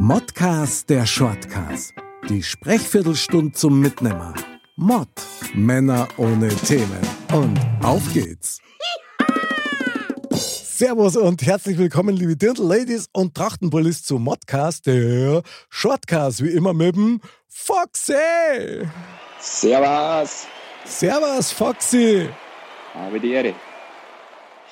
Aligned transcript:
Modcast 0.00 0.88
der 0.90 1.04
Shortcast. 1.04 1.92
Die 2.28 2.40
Sprechviertelstunde 2.40 3.50
zum 3.50 3.80
Mitnehmer. 3.80 4.32
Mod. 4.76 5.08
Männer 5.54 6.06
ohne 6.18 6.50
Themen. 6.50 7.00
Und 7.32 7.58
auf 7.82 8.02
geht's. 8.12 8.60
Servus 10.30 11.16
und 11.16 11.44
herzlich 11.44 11.78
willkommen, 11.78 12.14
liebe 12.14 12.36
Dirndl-Ladies 12.36 13.08
und 13.12 13.34
Trachtenbullis 13.34 14.04
zu 14.04 14.20
Modcast, 14.20 14.86
der 14.86 15.42
Shortcast, 15.68 16.44
wie 16.44 16.50
immer 16.50 16.74
mit 16.74 16.94
dem 16.94 17.20
Foxy. 17.48 18.14
Servus. 19.40 20.46
Servus, 20.84 21.50
Foxy. 21.50 22.28
Habe 22.94 23.18
die 23.18 23.32
Ehre. 23.32 23.52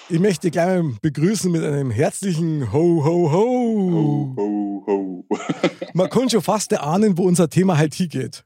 Ich 0.08 0.20
möchte 0.20 0.42
dich 0.42 0.52
gleich 0.52 0.82
mal 0.82 0.94
begrüßen 1.02 1.50
mit 1.50 1.64
einem 1.64 1.90
herzlichen 1.90 2.72
Ho, 2.72 3.04
Ho, 3.04 3.32
Ho. 3.32 4.34
Ho, 4.36 4.84
ho. 4.86 5.26
Man 5.94 6.08
kann 6.10 6.30
schon 6.30 6.42
fast 6.42 6.70
erahnen, 6.72 7.18
wo 7.18 7.24
unser 7.24 7.48
Thema 7.48 7.76
halt 7.76 7.94
hingeht. 7.94 8.44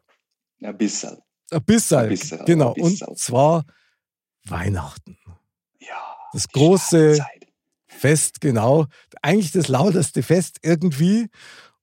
Ein 0.62 0.76
bisschen. 0.78 1.18
Ein 1.50 1.62
bisschen, 1.64 1.98
Ein 1.98 2.08
bisschen, 2.10 2.44
genau. 2.46 2.74
ein 2.74 2.82
bisschen. 2.82 3.08
Und 3.08 3.18
zwar 3.18 3.64
Weihnachten. 4.46 5.18
Ja. 5.80 6.16
Das 6.32 6.48
große 6.48 7.16
Zeit. 7.18 7.46
Fest, 7.88 8.40
genau. 8.40 8.86
Eigentlich 9.20 9.52
das 9.52 9.68
lauteste 9.68 10.22
Fest 10.22 10.58
irgendwie. 10.62 11.28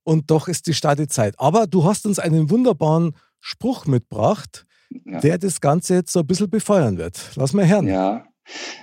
Und 0.04 0.32
doch 0.32 0.48
ist 0.48 0.66
die 0.68 0.74
Startzeit. 0.74 1.36
Aber 1.40 1.68
du 1.68 1.84
hast 1.84 2.06
uns 2.06 2.18
einen 2.18 2.50
wunderbaren 2.50 3.16
Spruch 3.40 3.86
mitgebracht, 3.86 4.66
Ja. 5.06 5.20
der 5.20 5.38
das 5.38 5.62
Ganze 5.62 5.96
jetzt 5.96 6.14
so 6.14 6.22
ein 6.22 6.28
bisschen 6.28 6.50
befeuern 6.50 6.98
wird. 6.98 7.32
Lass 7.36 7.54
mal 7.54 7.68
hören. 7.68 7.88
Ja. 7.88 8.26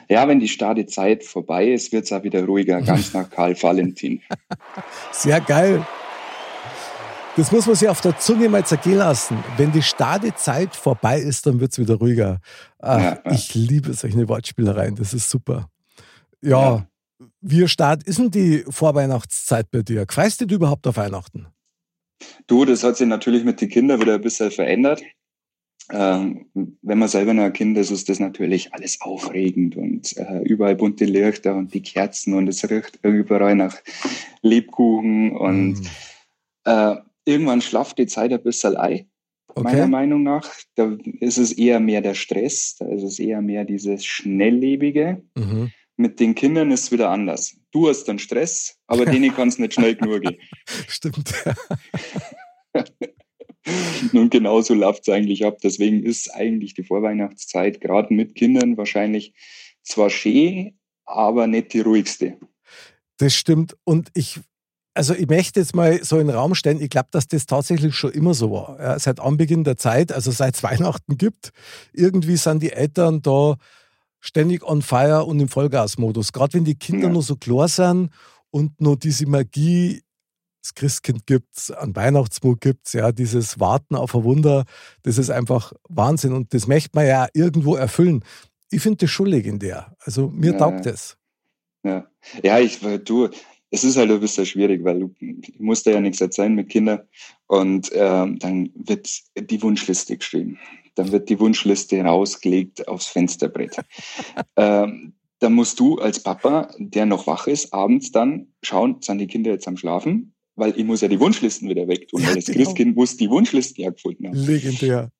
Ja, 0.09 0.29
wenn 0.29 0.41
die 0.41 0.49
Startzeit 0.49 1.25
vorbei 1.25 1.69
ist, 1.73 1.93
wird 1.93 2.05
es 2.05 2.13
auch 2.13 2.23
wieder 2.23 2.45
ruhiger, 2.45 2.83
ganz 2.83 3.15
nach 3.15 3.31
Karl 3.31 3.55
Valentin. 3.63 4.21
Sehr 5.13 5.41
geil. 5.41 5.85
Das 7.37 7.51
muss 7.51 7.67
man 7.67 7.75
sich 7.75 7.89
auf 7.89 8.01
der 8.01 8.17
Zunge 8.19 8.49
mal 8.49 8.65
zergehen 8.65 8.99
lassen. 8.99 9.43
Wenn 9.57 9.73
die 9.73 9.83
Startzeit 9.83 10.77
vorbei 10.77 11.19
ist, 11.19 11.47
dann 11.47 11.59
wird 11.59 11.73
es 11.73 11.79
wieder 11.79 11.97
ruhiger. 11.97 12.41
Ach, 12.79 12.99
Ja, 12.99 13.21
ja. 13.25 13.33
Ich 13.33 13.55
liebe 13.55 13.93
solche 13.93 14.29
Wortspielereien, 14.29 14.95
das 14.95 15.15
ist 15.15 15.29
super. 15.29 15.69
Ja, 16.41 16.87
wie 17.41 17.67
Start 17.67 18.05
ist 18.05 18.19
denn 18.19 18.31
die 18.31 18.65
Vorweihnachtszeit 18.69 19.71
bei 19.71 19.83
dir? 19.83 20.07
Freust 20.09 20.41
du 20.41 20.47
dich 20.47 20.57
überhaupt 20.57 20.87
auf 20.87 20.97
Weihnachten? 20.97 21.47
Du, 22.47 22.65
das 22.65 22.85
hat 22.85 22.97
sich 22.97 23.07
natürlich 23.07 23.45
mit 23.45 23.61
den 23.61 23.69
Kindern 23.69 24.01
wieder 24.01 24.15
ein 24.15 24.21
bisschen 24.21 24.51
verändert. 24.51 25.03
Ähm, 25.91 26.47
wenn 26.83 26.99
man 26.99 27.09
selber 27.09 27.35
noch 27.35 27.45
ein 27.45 27.53
Kind 27.53 27.77
ist, 27.77 27.91
ist 27.91 28.09
das 28.09 28.19
natürlich 28.19 28.73
alles 28.73 29.01
aufregend 29.03 29.77
und 29.77 30.17
äh, 30.17 30.41
überall 30.43 30.77
bunte 30.77 31.05
Lichter 31.05 31.55
und 31.55 31.75
die 31.75 31.83
Kerzen 31.83 32.35
und 32.35 32.49
es 32.49 32.69
riecht 32.71 32.99
überall 33.03 33.55
nach 33.55 33.77
Lebkuchen 34.43 35.37
und 35.37 35.81
Mm, 35.81 35.87
äh, 36.65 36.97
irgendwann 37.27 37.61
schlaft 37.61 37.99
die 37.99 38.07
Zeit 38.07 38.33
ein 38.33 38.43
bisschen 38.43 38.77
ein. 38.77 39.07
meiner 39.57 39.83
Okay. 39.83 39.87
Meinung 39.91 40.23
nach. 40.23 40.51
Da 40.75 40.97
ist 41.21 41.39
es 41.39 41.53
eher 41.53 41.81
mehr 41.81 42.01
der 42.01 42.15
Stress, 42.15 42.77
da 42.79 42.87
ist 42.89 43.03
es 43.03 43.19
eher 43.19 43.43
mehr 43.43 43.65
dieses 43.65 44.05
Schnelllebige. 44.05 45.23
Mhm. 45.37 45.71
Mit 45.97 46.19
den 46.19 46.35
Kindern 46.35 46.71
ist 46.73 46.85
es 46.85 46.93
wieder 46.93 47.11
anders. 47.11 47.57
Du 47.71 47.89
hast 47.89 48.05
dann 48.05 48.19
Stress, 48.19 48.79
aber 48.87 49.05
denen 49.07 49.33
kann 49.35 49.49
es 49.49 49.59
nicht 49.59 49.75
schnell 49.75 49.95
genug 49.95 50.23
gehen. 50.23 50.39
Stimmt. 50.89 51.33
Und 54.13 54.31
genauso 54.31 54.75
läuft 54.75 55.09
es 55.09 55.15
eigentlich 55.15 55.45
ab. 55.45 55.59
Deswegen 55.63 56.03
ist 56.03 56.35
eigentlich 56.35 56.75
die 56.75 56.85
Vorweihnachtszeit 56.85 57.81
gerade 57.81 58.13
mit 58.13 58.35
Kindern 58.35 58.77
wahrscheinlich 58.77 59.35
zwar 59.83 60.11
schön, 60.11 60.79
aber 61.05 61.47
nicht 61.47 61.73
die 61.73 61.81
ruhigste. 61.81 62.39
Das 63.19 63.35
stimmt. 63.35 63.77
Und 63.85 64.11
ich, 64.15 64.41
also 64.95 65.15
ich 65.15 65.29
möchte 65.29 65.61
jetzt 65.61 65.75
mal 65.75 66.03
so 66.03 66.19
in 66.19 66.27
den 66.27 66.37
Raum 66.37 66.55
stellen, 66.55 66.81
ich 66.81 66.91
glaube, 66.91 67.09
dass 67.11 67.27
das 67.29 67.47
tatsächlich 67.47 67.95
schon 67.95 68.13
immer 68.13 68.35
so 68.35 68.51
war. 68.51 68.79
Ja, 68.81 68.99
seit 68.99 69.21
Anbeginn 69.21 69.65
der 69.65 69.77
Zeit, 69.77 70.13
also 70.13 70.31
seit 70.31 70.55
es 70.55 70.63
Weihnachten 70.63 71.17
gibt, 71.17 71.51
irgendwie 71.93 72.37
sind 72.37 72.63
die 72.63 72.73
Eltern 72.73 73.23
da 73.23 73.57
ständig 74.21 74.63
on 74.65 74.81
fire 74.83 75.25
und 75.25 75.39
im 75.41 75.49
Vollgasmodus. 75.49 76.33
Gerade 76.33 76.55
wenn 76.55 76.65
die 76.65 76.77
Kinder 76.77 77.09
Ja. 77.09 77.13
nur 77.13 77.23
so 77.23 77.37
klar 77.37 77.69
sind 77.69 78.11
und 78.51 78.81
nur 78.81 78.97
diese 78.97 79.27
Magie, 79.27 80.03
das 80.65 80.75
Christkind 80.75 81.27
gibt's, 81.27 81.71
an 81.71 81.95
Weihnachtsmut 81.95 82.63
gibt's, 82.63 82.95
ja, 82.95 83.13
dieses 83.13 83.61
Warten 83.61 83.95
auf 83.97 84.15
ein 84.15 84.25
Wunder, 84.25 84.65
das 85.03 85.19
ist 85.19 85.29
einfach 85.29 85.75
Wahnsinn 85.91 86.33
und 86.33 86.55
das 86.55 86.67
möchte 86.67 86.91
man 86.95 87.07
ja 87.07 87.29
irgendwo 87.35 87.77
erfüllen. 87.77 88.25
Ich 88.71 88.81
finde 88.81 89.05
das 89.05 89.11
schon 89.11 89.27
legendär. 89.27 89.95
Also 90.01 90.29
mir 90.29 90.53
Ja, 90.53 90.59
taugt 90.59 90.87
es. 90.87 91.19
Ja, 91.85 92.07
ja 92.43 92.59
ich, 92.61 92.81
du, 93.05 93.29
es 93.71 93.85
ist 93.85 93.99
halt 93.99 94.11
ein 94.11 94.21
bisschen 94.21 94.47
schwierig, 94.47 94.83
weil 94.85 95.01
du 95.01 95.15
ich 95.21 95.61
muss 95.61 95.83
da 95.83 95.91
ja 95.91 96.01
nichts 96.01 96.23
erzählen 96.23 96.55
mit 96.55 96.71
Kindern. 96.71 97.03
Und 97.47 97.91
ähm, 97.93 98.39
dann 98.39 98.71
wird 98.75 99.07
die 99.37 99.63
Wunschliste 99.63 100.17
geschrieben. 100.17 100.59
Dann 100.95 101.13
wird 101.13 101.29
die 101.29 101.39
Wunschliste 101.41 102.01
rausgelegt 102.01 102.89
aufs 102.89 103.07
Fensterbrett. 103.07 103.77
ähm, 104.57 105.13
dann 105.41 105.53
musst 105.53 105.79
du 105.79 105.99
als 105.99 106.23
Papa, 106.23 106.71
der 106.79 107.05
noch 107.05 107.27
wach 107.27 107.49
ist, 107.49 107.75
abends 107.75 108.13
dann 108.13 108.49
schauen, 108.63 109.03
sind 109.03 109.19
die 109.19 109.27
Kinder 109.27 109.51
jetzt 109.51 109.69
am 109.69 109.77
Schlafen? 109.77 110.34
Weil 110.57 110.79
ich 110.79 110.85
muss 110.85 111.01
ja 111.01 111.09
die 111.09 111.19
Wunschlisten 111.19 111.69
wieder 111.69 111.89
wegtun, 111.89 112.21
Ja, 112.23 112.29
weil 112.29 112.35
das 112.37 112.47
genau. 112.47 112.59
Christkind 112.59 112.97
muss 112.97 113.17
die 113.17 113.29
Wunschlisten 113.29 113.83
ja 113.83 113.91
gefunden 113.91 114.29
haben. 114.29 114.37
Legendär. 114.37 115.11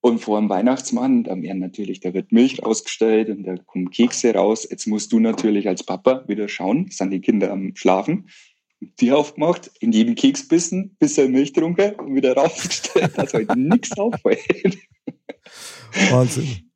Und 0.00 0.18
vor 0.18 0.38
dem 0.38 0.50
Weihnachtsmann, 0.50 1.24
da 1.24 1.40
werden 1.40 1.60
natürlich, 1.60 2.00
da 2.00 2.12
wird 2.12 2.30
Milch 2.30 2.62
rausgestellt 2.62 3.30
und 3.30 3.44
da 3.44 3.56
kommen 3.56 3.90
Kekse 3.90 4.34
raus. 4.34 4.68
Jetzt 4.70 4.86
musst 4.86 5.12
du 5.12 5.18
natürlich 5.18 5.66
als 5.66 5.82
Papa 5.82 6.24
wieder 6.28 6.46
schauen, 6.48 6.88
sind 6.90 7.10
die 7.10 7.20
Kinder 7.20 7.50
am 7.50 7.74
Schlafen, 7.74 8.28
die 9.00 9.12
aufgemacht, 9.12 9.70
in 9.80 9.92
jeden 9.92 10.14
Keks 10.14 10.46
bissen, 10.46 10.94
bisschen 10.98 11.32
Milch 11.32 11.54
getrunken 11.54 11.94
und 11.94 12.14
wieder 12.14 12.34
rausgestellt, 12.34 13.16
dass 13.16 13.32
heute 13.32 13.58
nichts 13.58 13.96
auffällt. 13.96 14.78
Wahnsinn. 16.10 16.70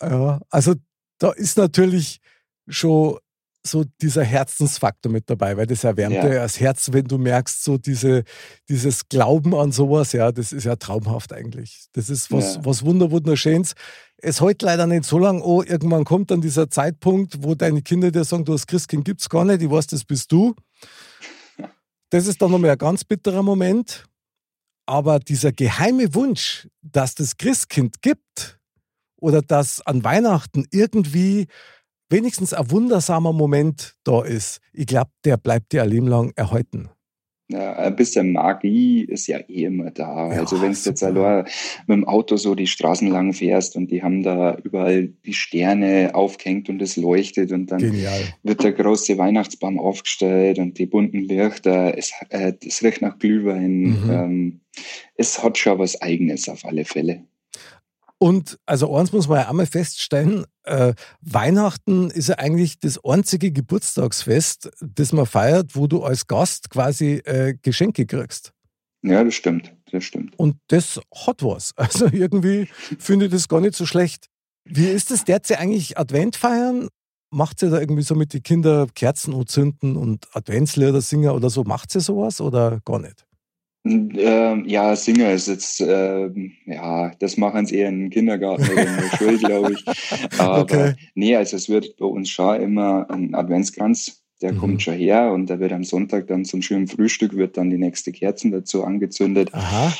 Ja, 0.00 0.40
also 0.48 0.74
da 1.18 1.32
ist 1.32 1.56
natürlich 1.56 2.20
schon 2.68 3.18
so 3.66 3.84
dieser 4.00 4.24
Herzensfaktor 4.24 5.10
mit 5.12 5.28
dabei, 5.28 5.56
weil 5.56 5.66
das 5.66 5.84
erwärmt 5.84 6.14
ja, 6.16 6.28
das 6.28 6.58
Herz, 6.60 6.92
wenn 6.92 7.06
du 7.06 7.18
merkst, 7.18 7.62
so 7.62 7.76
diese, 7.78 8.24
dieses 8.68 9.08
Glauben 9.08 9.54
an 9.54 9.72
sowas, 9.72 10.12
ja, 10.12 10.32
das 10.32 10.52
ist 10.52 10.64
ja 10.64 10.76
traumhaft 10.76 11.32
eigentlich. 11.32 11.86
Das 11.92 12.08
ist 12.10 12.30
was, 12.32 12.56
Ja. 12.56 12.64
was 12.64 12.84
wunder, 12.84 13.10
wunderschönes. 13.10 13.74
Es 14.18 14.40
heute 14.40 14.64
leider 14.66 14.86
nicht 14.86 15.04
so 15.04 15.18
lang, 15.18 15.42
oh, 15.42 15.62
irgendwann 15.62 16.04
kommt 16.04 16.30
dann 16.30 16.40
dieser 16.40 16.70
Zeitpunkt, 16.70 17.42
wo 17.42 17.54
deine 17.54 17.82
Kinder 17.82 18.10
dir 18.10 18.24
sagen, 18.24 18.44
du 18.44 18.52
das 18.52 18.66
Christkind 18.66 19.04
gibt's 19.04 19.28
gar 19.28 19.44
nicht, 19.44 19.60
ich 19.62 19.70
weiß, 19.70 19.88
das 19.88 20.04
bist 20.04 20.32
du. 20.32 20.54
Das 22.10 22.26
ist 22.26 22.40
dann 22.40 22.50
nochmal 22.50 22.70
ein 22.70 22.78
ganz 22.78 23.04
bitterer 23.04 23.42
Moment. 23.42 24.04
Aber 24.86 25.18
dieser 25.18 25.50
geheime 25.50 26.14
Wunsch, 26.14 26.68
dass 26.80 27.16
das 27.16 27.36
Christkind 27.36 28.02
gibt 28.02 28.58
oder 29.16 29.42
dass 29.42 29.84
an 29.84 30.04
Weihnachten 30.04 30.64
irgendwie 30.70 31.48
wenigstens 32.08 32.52
ein 32.52 32.70
wundersamer 32.70 33.32
Moment 33.32 33.94
da 34.04 34.22
ist, 34.22 34.60
ich 34.72 34.86
glaube, 34.86 35.10
der 35.24 35.36
bleibt 35.36 35.72
dir 35.72 35.82
ein 35.82 35.90
Leben 35.90 36.08
lang 36.08 36.32
erhalten. 36.36 36.90
Ja, 37.48 37.74
ein 37.74 37.94
bisschen 37.94 38.32
Magie 38.32 39.04
ist 39.04 39.28
ja 39.28 39.38
eh 39.38 39.66
immer 39.66 39.92
da. 39.92 40.32
Ja, 40.32 40.40
also 40.40 40.60
wenn 40.60 40.72
du 40.72 40.78
jetzt 40.78 41.02
allein 41.04 41.44
mit 41.86 41.96
dem 41.96 42.08
Auto 42.08 42.36
so 42.36 42.56
die 42.56 42.66
Straßen 42.66 43.08
lang 43.08 43.34
fährst 43.34 43.76
und 43.76 43.92
die 43.92 44.02
haben 44.02 44.24
da 44.24 44.56
überall 44.64 45.12
die 45.24 45.32
Sterne 45.32 46.10
aufgehängt 46.14 46.68
und 46.68 46.82
es 46.82 46.96
leuchtet 46.96 47.52
und 47.52 47.70
dann 47.70 47.78
Genial. 47.78 48.20
wird 48.42 48.64
der 48.64 48.72
große 48.72 49.16
Weihnachtsbaum 49.16 49.78
aufgestellt 49.78 50.58
und 50.58 50.76
die 50.78 50.86
bunten 50.86 51.20
Lichter, 51.20 51.96
es, 51.96 52.12
äh, 52.30 52.52
es 52.66 52.82
riecht 52.82 53.00
nach 53.00 53.16
Glühwein. 53.20 53.80
Mhm. 53.80 54.10
Ähm, 54.10 54.60
es 55.14 55.40
hat 55.40 55.56
schon 55.56 55.78
was 55.78 56.02
Eigenes 56.02 56.48
auf 56.48 56.64
alle 56.64 56.84
Fälle. 56.84 57.26
Und 58.18 58.58
also 58.64 58.96
eins 58.96 59.12
muss 59.12 59.28
man 59.28 59.40
ja 59.40 59.50
einmal 59.50 59.66
feststellen, 59.66 60.46
äh, 60.64 60.94
Weihnachten 61.20 62.10
ist 62.10 62.28
ja 62.28 62.36
eigentlich 62.36 62.78
das 62.78 62.98
einzige 63.04 63.52
Geburtstagsfest, 63.52 64.70
das 64.80 65.12
man 65.12 65.26
feiert, 65.26 65.76
wo 65.76 65.86
du 65.86 66.02
als 66.02 66.26
Gast 66.26 66.70
quasi 66.70 67.16
äh, 67.24 67.54
Geschenke 67.60 68.06
kriegst. 68.06 68.52
Ja, 69.02 69.22
das 69.22 69.34
stimmt, 69.34 69.74
das 69.92 70.04
stimmt. 70.04 70.38
Und 70.38 70.56
das 70.68 71.00
hat 71.26 71.42
was. 71.42 71.72
Also 71.76 72.06
irgendwie 72.06 72.68
finde 72.98 73.26
ich 73.26 73.32
das 73.32 73.48
gar 73.48 73.60
nicht 73.60 73.76
so 73.76 73.84
schlecht. 73.84 74.26
Wie 74.64 74.88
ist 74.88 75.10
es 75.10 75.24
derzeit 75.24 75.60
eigentlich 75.60 75.98
Advent 75.98 76.36
feiern? 76.36 76.88
macht 77.30 77.62
ihr 77.62 77.70
da 77.70 77.80
irgendwie 77.80 78.02
so 78.02 78.14
mit 78.14 78.32
den 78.32 78.42
Kindern 78.42 78.92
Kerzen 78.94 79.34
anzünden 79.34 79.96
und 79.96 80.26
Adventslieder 80.34 81.00
singen 81.00 81.30
oder 81.30 81.50
so? 81.50 81.64
Macht 81.64 81.94
ihr 81.94 82.00
sowas 82.00 82.40
oder 82.40 82.80
gar 82.84 82.98
nicht? 82.98 83.25
Ähm, 83.86 84.64
ja, 84.66 84.96
Singer 84.96 85.32
ist 85.32 85.48
jetzt, 85.48 85.80
ähm, 85.80 86.52
ja, 86.66 87.12
das 87.18 87.36
machen 87.36 87.66
sie 87.66 87.76
eher 87.76 87.88
im 87.88 88.10
Kindergarten 88.10 88.64
oder 88.64 88.86
in 88.86 88.96
der 88.96 89.16
Schule, 89.16 89.38
glaube 89.38 89.72
ich. 89.72 89.84
Aber 90.38 90.60
okay. 90.60 90.94
nee, 91.14 91.36
also 91.36 91.56
es 91.56 91.68
wird 91.68 91.96
bei 91.96 92.06
uns 92.06 92.28
schon 92.28 92.60
immer 92.60 93.08
ein 93.10 93.34
Adventskranz, 93.34 94.22
der 94.42 94.52
mhm. 94.52 94.58
kommt 94.58 94.82
schon 94.82 94.94
her 94.94 95.32
und 95.32 95.48
da 95.48 95.60
wird 95.60 95.72
am 95.72 95.84
Sonntag 95.84 96.26
dann 96.26 96.44
zum 96.44 96.62
schönen 96.62 96.88
Frühstück 96.88 97.36
wird 97.36 97.56
dann 97.56 97.70
die 97.70 97.78
nächste 97.78 98.12
Kerzen 98.12 98.50
dazu 98.50 98.84
angezündet. 98.84 99.50
Aha. 99.52 99.94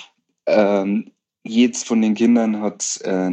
Ähm, 0.47 1.13
jedes 1.43 1.85
von 1.85 2.03
den 2.03 2.15
Kindern 2.15 2.61
hat 2.61 3.01
äh, 3.05 3.31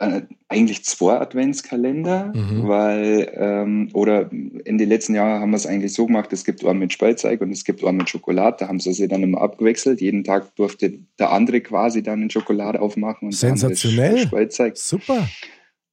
äh, 0.00 0.22
eigentlich 0.48 0.84
zwei 0.84 1.18
Adventskalender, 1.18 2.32
mhm. 2.34 2.68
weil, 2.68 3.32
ähm, 3.34 3.90
oder 3.94 4.30
in 4.30 4.78
den 4.78 4.88
letzten 4.88 5.14
Jahren 5.14 5.40
haben 5.40 5.50
wir 5.50 5.56
es 5.56 5.66
eigentlich 5.66 5.92
so 5.92 6.06
gemacht, 6.06 6.32
es 6.32 6.44
gibt 6.44 6.64
einen 6.64 6.78
mit 6.78 6.92
Spielzeug 6.92 7.40
und 7.40 7.50
es 7.50 7.64
gibt 7.64 7.84
einen 7.84 7.98
mit 7.98 8.08
Schokolade, 8.08 8.58
da 8.60 8.68
haben 8.68 8.78
sie 8.78 8.92
sich 8.92 9.08
dann 9.08 9.22
immer 9.22 9.40
abgewechselt. 9.40 10.00
Jeden 10.00 10.22
Tag 10.24 10.54
durfte 10.54 11.00
der 11.18 11.32
andere 11.32 11.60
quasi 11.60 12.02
dann 12.02 12.20
eine 12.20 12.30
Schokolade 12.30 12.80
aufmachen 12.80 13.26
und 13.26 13.32
Sensationell. 13.32 14.18
Spielzeug. 14.18 14.76
Super. 14.76 15.28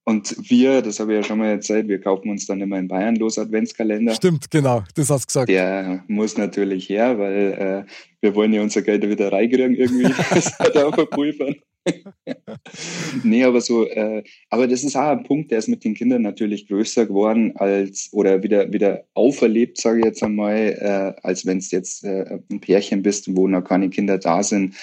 Und 0.07 0.35
wir, 0.51 0.83
das 0.83 0.99
habe 0.99 1.13
ich 1.13 1.17
ja 1.17 1.23
schon 1.23 1.39
mal 1.39 1.49
erzählt, 1.49 1.87
wir 1.87 1.99
kaufen 1.99 2.29
uns 2.29 2.45
dann 2.45 2.61
immer 2.61 2.77
in 2.77 2.87
Bayern 2.87 3.15
los 3.15 3.39
Adventskalender. 3.39 4.13
Stimmt, 4.13 4.51
genau, 4.51 4.83
das 4.93 5.09
hast 5.09 5.23
du 5.23 5.27
gesagt. 5.27 5.49
Der 5.49 6.03
muss 6.07 6.37
natürlich 6.37 6.87
her, 6.89 7.17
weil 7.17 7.85
äh, 7.87 7.91
wir 8.21 8.35
wollen 8.35 8.53
ja 8.53 8.61
unser 8.61 8.83
Geld 8.83 9.09
wieder 9.09 9.31
reinkriegen 9.31 9.73
irgendwie. 9.73 10.03
das 10.29 10.59
hat 10.59 10.77
auch 10.77 10.93
verpulvern. 10.93 11.55
nee, 13.23 13.43
aber 13.43 13.61
so, 13.61 13.87
äh, 13.87 14.23
aber 14.49 14.67
das 14.67 14.83
ist 14.83 14.95
auch 14.95 15.09
ein 15.09 15.23
Punkt, 15.23 15.51
der 15.51 15.59
ist 15.59 15.67
mit 15.67 15.83
den 15.83 15.93
Kindern 15.93 16.23
natürlich 16.23 16.67
größer 16.67 17.05
geworden 17.05 17.55
als 17.55 18.09
oder 18.11 18.41
wieder 18.43 18.71
wieder 18.73 19.05
auferlebt, 19.13 19.79
sage 19.79 19.99
ich 19.99 20.05
jetzt 20.05 20.23
einmal, 20.23 20.57
äh, 20.57 21.21
als 21.21 21.45
wenn 21.45 21.59
es 21.59 21.71
jetzt 21.71 22.03
äh, 22.03 22.39
ein 22.49 22.59
Pärchen 22.59 23.03
bist, 23.03 23.35
wo 23.35 23.47
noch 23.47 23.63
keine 23.63 23.89
Kinder 23.89 24.17
da 24.17 24.41
sind. 24.43 24.75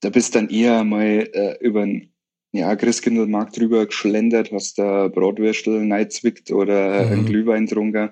Da 0.00 0.10
bist 0.10 0.34
dann 0.34 0.50
eher 0.50 0.84
mal 0.84 1.28
äh, 1.32 1.56
über 1.60 1.82
ein 1.82 2.10
ja, 2.52 2.76
Christkindlmarkt 2.76 3.58
drüber 3.58 3.86
geschlendert, 3.86 4.52
hast 4.52 4.78
da 4.78 5.08
Bratwürstel 5.08 5.84
neizwickt 5.84 6.52
oder 6.52 7.04
mhm. 7.04 7.12
einen 7.12 7.26
Glühwein 7.26 7.66
trunken. 7.66 8.10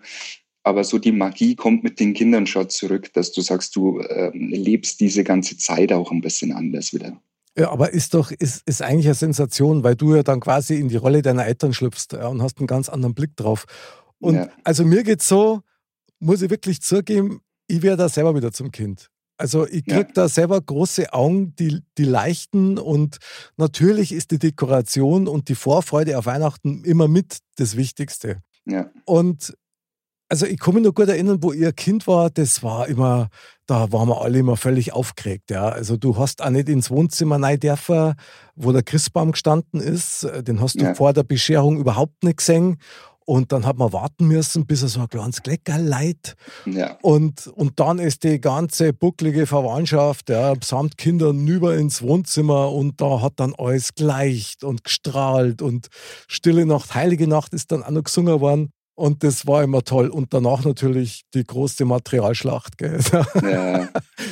Aber 0.65 0.85
so 0.85 0.99
die 0.99 1.13
Magie 1.13 1.57
kommt 1.57 1.83
mit 1.83 1.99
den 1.99 2.15
Kindern 2.15 2.47
schon 2.47 2.69
zurück, 2.69 3.13
dass 3.15 3.33
du 3.33 3.41
sagst, 3.41 3.75
du 3.75 3.99
äh, 3.99 4.31
lebst 4.35 5.01
diese 5.01 5.25
ganze 5.25 5.57
Zeit 5.59 5.93
auch 5.93 6.13
ein 6.13 6.21
bisschen 6.21 6.53
anders 6.53 6.95
wieder. 6.95 7.21
Ja, 7.57 7.71
aber 7.71 7.93
ist 7.93 8.15
doch, 8.15 8.31
ist, 8.31 8.63
ist 8.67 8.81
eigentlich 8.83 9.07
eine 9.07 9.15
Sensation, 9.15 9.85
weil 9.85 9.95
du 9.95 10.15
ja 10.15 10.23
dann 10.23 10.41
quasi 10.41 10.77
in 10.77 10.89
die 10.89 10.97
Rolle 10.97 11.21
deiner 11.21 11.47
Eltern 11.47 11.75
schlüpfst 11.75 12.09
ja, 12.13 12.29
und 12.29 12.43
hast 12.43 12.59
einen 12.59 12.67
ganz 12.67 12.89
anderen 12.89 13.15
Blick 13.15 13.37
drauf. 13.37 13.67
Und 14.19 14.37
ja. 14.37 14.49
also 14.65 14.85
mir 14.85 15.03
geht's 15.03 15.29
so, 15.29 15.61
muss 16.19 16.41
ich 16.41 16.51
wirklich 16.51 16.81
zugeben, 16.81 17.41
ich 17.67 17.83
werde 17.83 17.99
da 17.99 18.09
selber 18.09 18.35
wieder 18.35 18.53
zum 18.53 18.71
Kind. 18.71 19.09
Also 19.37 19.67
ich 19.67 19.85
kriege 19.85 20.01
ja. 20.01 20.13
da 20.15 20.29
selber 20.29 20.61
große 20.61 21.13
Augen, 21.13 21.55
die, 21.57 21.81
die 21.99 22.05
leichten 22.05 22.79
und 22.79 23.19
natürlich 23.57 24.13
ist 24.13 24.31
die 24.31 24.39
Dekoration 24.39 25.27
und 25.27 25.49
die 25.49 25.55
Vorfreude 25.55 26.17
auf 26.17 26.27
Weihnachten 26.27 26.85
immer 26.85 27.09
mit 27.09 27.39
das 27.57 27.77
Wichtigste. 27.77 28.39
Ja. 28.65 28.91
Und 29.05 29.55
also 30.33 30.47
ich 30.47 30.59
kann 30.59 30.73
mich 30.73 30.83
noch 30.83 30.95
gut 30.95 31.09
erinnern, 31.09 31.43
wo 31.43 31.53
ihr 31.53 31.73
Kind 31.73 32.07
war, 32.07 32.31
das 32.31 32.63
war 32.63 32.89
immer, 32.89 33.29
da 33.67 33.93
waren 33.93 34.09
wir 34.09 34.23
alle 34.23 34.39
immer 34.39 34.57
völlig 34.57 34.95
aufgeregt. 34.95 35.51
Ja. 35.51 35.69
Also 35.69 35.99
du 35.99 36.17
hast 36.17 36.41
auch 36.41 36.49
nicht 36.49 36.71
ins 36.71 36.91
Wohnzimmer 36.91 37.39
rein 37.39 37.61
dürfen, 37.61 38.15
wo 38.57 38.73
der 38.73 38.83
Christbaum 38.83 39.33
gestanden 39.33 39.79
ist. 39.79 40.27
Den 40.41 40.63
hast 40.63 40.81
du 40.81 40.87
ja. 40.87 40.95
vor 40.95 41.13
der 41.13 41.25
Bescherung 41.25 41.77
überhaupt 41.77 42.25
nicht 42.25 42.39
gesehen. 42.39 42.79
Und 43.27 43.53
dann 43.53 43.67
hat 43.67 43.77
man 43.77 43.93
warten 43.93 44.27
müssen, 44.27 44.65
bis 44.65 44.81
er 44.81 44.89
so 44.89 45.01
ein 45.01 45.09
kleines 45.11 45.43
Gleckerl 45.43 45.83
leid. 45.83 46.35
Ja. 46.65 46.97
Und, 47.03 47.47
und 47.49 47.79
dann 47.79 47.99
ist 47.99 48.25
die 48.25 48.41
ganze 48.41 48.95
bucklige 48.95 49.47
Verwandtschaft, 49.47 50.31
ja, 50.31 50.55
samt 50.65 50.97
Kindern 50.97 51.47
über 51.47 51.77
ins 51.77 52.01
Wohnzimmer 52.01 52.73
und 52.73 53.03
da 53.03 53.21
hat 53.21 53.35
dann 53.37 53.55
alles 53.59 53.95
geleicht 53.95 54.65
und 54.65 54.83
gestrahlt 54.83 55.61
und 55.61 55.89
Stille 56.27 56.65
Nacht, 56.65 56.95
Heilige 56.95 57.29
Nacht 57.29 57.53
ist 57.53 57.71
dann 57.71 57.83
auch 57.83 57.91
noch 57.91 58.05
gesungen 58.05 58.41
worden. 58.41 58.73
Und 58.95 59.25
das 59.25 59.47
war 59.47 59.63
immer 59.63 59.83
toll. 59.83 60.09
Und 60.09 60.35
danach 60.35 60.65
natürlich 60.65 61.23
die 61.35 61.45
große 61.45 61.85
Materialschlacht. 61.85 62.79
Gell? 62.79 62.99
Ja, 63.43 63.89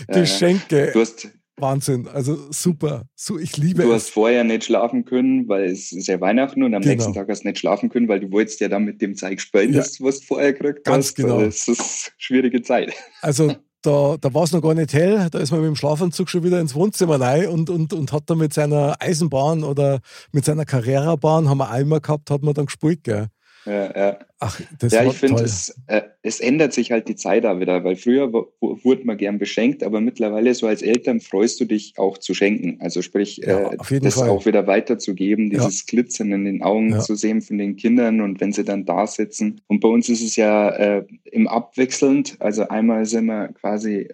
Geschenke. 0.09 0.91
Du 0.93 1.01
hast, 1.01 1.29
Wahnsinn, 1.61 2.09
also 2.09 2.51
super. 2.51 3.05
So, 3.15 3.39
ich 3.39 3.57
liebe 3.57 3.83
du 3.83 3.89
es. 3.89 3.89
Du 3.89 3.95
hast 3.95 4.11
vorher 4.11 4.45
nicht 4.45 4.65
schlafen 4.65 5.05
können, 5.05 5.49
weil 5.49 5.65
es 5.65 5.93
ist 5.93 6.09
ja 6.09 6.21
Weihnachten 6.21 6.63
und 6.63 6.75
am 6.75 6.83
genau. 6.83 6.95
nächsten 6.95 7.15
Tag 7.15 7.29
hast 7.29 7.43
du 7.43 7.49
nicht 7.49 7.59
schlafen 7.59 7.89
können, 7.89 8.09
weil 8.09 8.21
du 8.21 8.31
wolltest 8.33 8.61
ja 8.61 8.69
dann 8.69 8.85
mit 8.85 9.01
dem 9.01 9.15
Zeug 9.15 9.41
spielen, 9.41 9.73
ja. 9.73 9.79
das, 9.81 10.01
was 10.01 10.21
du 10.21 10.27
vorher 10.27 10.53
gekriegt 10.53 10.85
Ganz 10.85 11.09
hast. 11.09 11.15
Genau. 11.17 11.41
Das 11.43 11.69
ist 11.69 11.69
eine 11.69 12.15
schwierige 12.19 12.63
Zeit. 12.63 12.93
Also 13.23 13.55
da, 13.83 14.17
da 14.21 14.35
war 14.35 14.45
es 14.45 14.53
noch 14.53 14.63
gar 14.63 14.75
nicht 14.75 14.93
hell, 14.93 15.29
da 15.31 15.39
ist 15.39 15.51
man 15.51 15.61
mit 15.61 15.69
dem 15.69 15.77
Schlafanzug 15.77 16.29
schon 16.29 16.43
wieder 16.43 16.61
ins 16.61 16.75
Wohnzimmer 16.75 17.21
rein 17.21 17.49
und, 17.49 17.71
und, 17.71 17.93
und 17.93 18.13
hat 18.13 18.25
dann 18.27 18.39
mit 18.39 18.53
seiner 18.53 18.97
Eisenbahn 19.01 19.63
oder 19.63 20.01
mit 20.33 20.45
seiner 20.45 20.65
Carrera-Bahn, 20.65 21.49
haben 21.49 21.59
wir 21.59 21.71
einmal 21.71 22.01
gehabt, 22.01 22.31
hat 22.31 22.43
man 22.43 22.55
dann 22.55 22.67
gespielt, 22.67 23.05
gell? 23.05 23.29
Ja, 23.67 23.97
ja. 23.97 24.19
Ach, 24.39 24.59
das 24.79 24.93
ja, 24.95 25.05
ich 25.05 25.19
finde, 25.19 25.43
es, 25.43 25.77
äh, 25.87 26.03
es 26.23 26.41
ändert 26.41 26.73
sich 26.73 26.93
halt 26.93 27.09
die 27.09 27.17
Zeit 27.17 27.45
da 27.45 27.61
wieder, 27.61 27.85
weil 27.85 27.97
früher 27.97 28.33
wurde 28.33 29.05
man 29.05 29.19
gern 29.19 29.39
beschenkt, 29.39 29.83
aber 29.83 30.01
mittlerweile 30.01 30.55
so 30.55 30.67
als 30.67 30.81
Eltern 30.81 31.21
freust 31.21 31.61
du 31.61 31.67
dich 31.67 31.93
auch 31.99 32.17
zu 32.17 32.33
schenken. 32.33 32.79
Also 32.81 33.03
sprich, 33.03 33.37
ja, 33.39 33.73
äh, 33.73 34.01
das 34.01 34.15
Fall. 34.15 34.31
auch 34.31 34.47
wieder 34.47 34.67
weiterzugeben, 34.67 35.51
dieses 35.51 35.81
ja. 35.81 35.85
Glitzern 35.89 36.33
in 36.33 36.47
den 36.47 36.63
Augen 36.63 36.93
ja. 36.93 37.01
zu 37.01 37.15
sehen 37.15 37.43
von 37.43 37.59
den 37.59 37.77
Kindern 37.77 38.23
und 38.23 38.41
wenn 38.41 38.53
sie 38.53 38.65
dann 38.65 38.87
da 38.87 39.07
sitzen. 39.07 39.61
Und 39.67 39.81
bei 39.81 39.89
uns 39.89 40.09
ist 40.09 40.23
es 40.23 40.37
ja 40.37 40.71
äh, 40.71 41.05
im 41.25 41.47
Abwechselnd, 41.47 42.37
also 42.41 42.67
einmal 42.69 43.05
sind 43.05 43.27
wir 43.27 43.49
quasi 43.49 44.09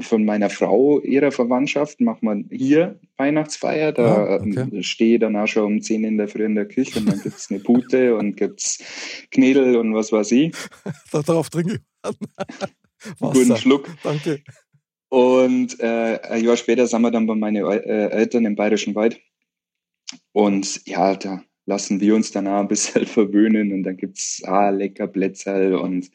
von 0.00 0.24
meiner 0.24 0.50
Frau, 0.50 1.00
ihrer 1.00 1.32
Verwandtschaft, 1.32 2.00
macht 2.00 2.22
man 2.22 2.48
hier 2.50 2.98
Weihnachtsfeier. 3.16 3.92
Da 3.92 4.16
ah, 4.16 4.34
okay. 4.36 4.68
Ähm, 4.72 4.82
stehe 4.82 5.14
ich 5.14 5.20
dann 5.20 5.36
auch 5.36 5.46
schon 5.46 5.64
um 5.64 5.82
10 5.82 6.04
in 6.04 6.18
der 6.18 6.28
Früh 6.28 6.44
in 6.44 6.54
der 6.54 6.66
Küche 6.66 6.98
und 6.98 7.08
dann 7.08 7.20
gibt 7.20 7.36
es 7.36 7.50
eine 7.50 7.60
Pute 7.60 8.16
und 8.16 8.36
gibt 8.36 8.60
es 8.60 8.78
Knädel 9.30 9.76
und 9.76 9.94
was 9.94 10.12
weiß 10.12 10.32
ich. 10.32 10.54
Darauf 11.12 11.50
trinke 11.50 11.74
ich. 11.74 12.10
Guten 13.20 13.56
Schluck. 13.56 13.88
Danke. 14.02 14.42
Und 15.08 15.80
äh, 15.80 16.20
ein 16.22 16.44
Jahr 16.44 16.56
später 16.56 16.86
sind 16.86 17.02
wir 17.02 17.10
dann 17.10 17.26
bei 17.26 17.34
meinen 17.34 17.64
äh, 17.64 18.08
Eltern 18.08 18.44
im 18.44 18.54
Bayerischen 18.54 18.94
Wald. 18.94 19.20
Und 20.32 20.86
ja, 20.86 21.16
da 21.16 21.42
lassen 21.66 22.00
wir 22.00 22.14
uns 22.14 22.30
dann 22.30 22.46
auch 22.46 22.60
ein 22.60 22.68
bisschen 22.68 23.06
verwöhnen 23.18 23.72
und 23.72 23.82
dann 23.82 23.96
gibt 23.96 24.18
es 24.18 24.42
ah, 24.44 24.70
lecker 24.70 25.06
Plätzerl 25.06 25.74
und 25.74 26.10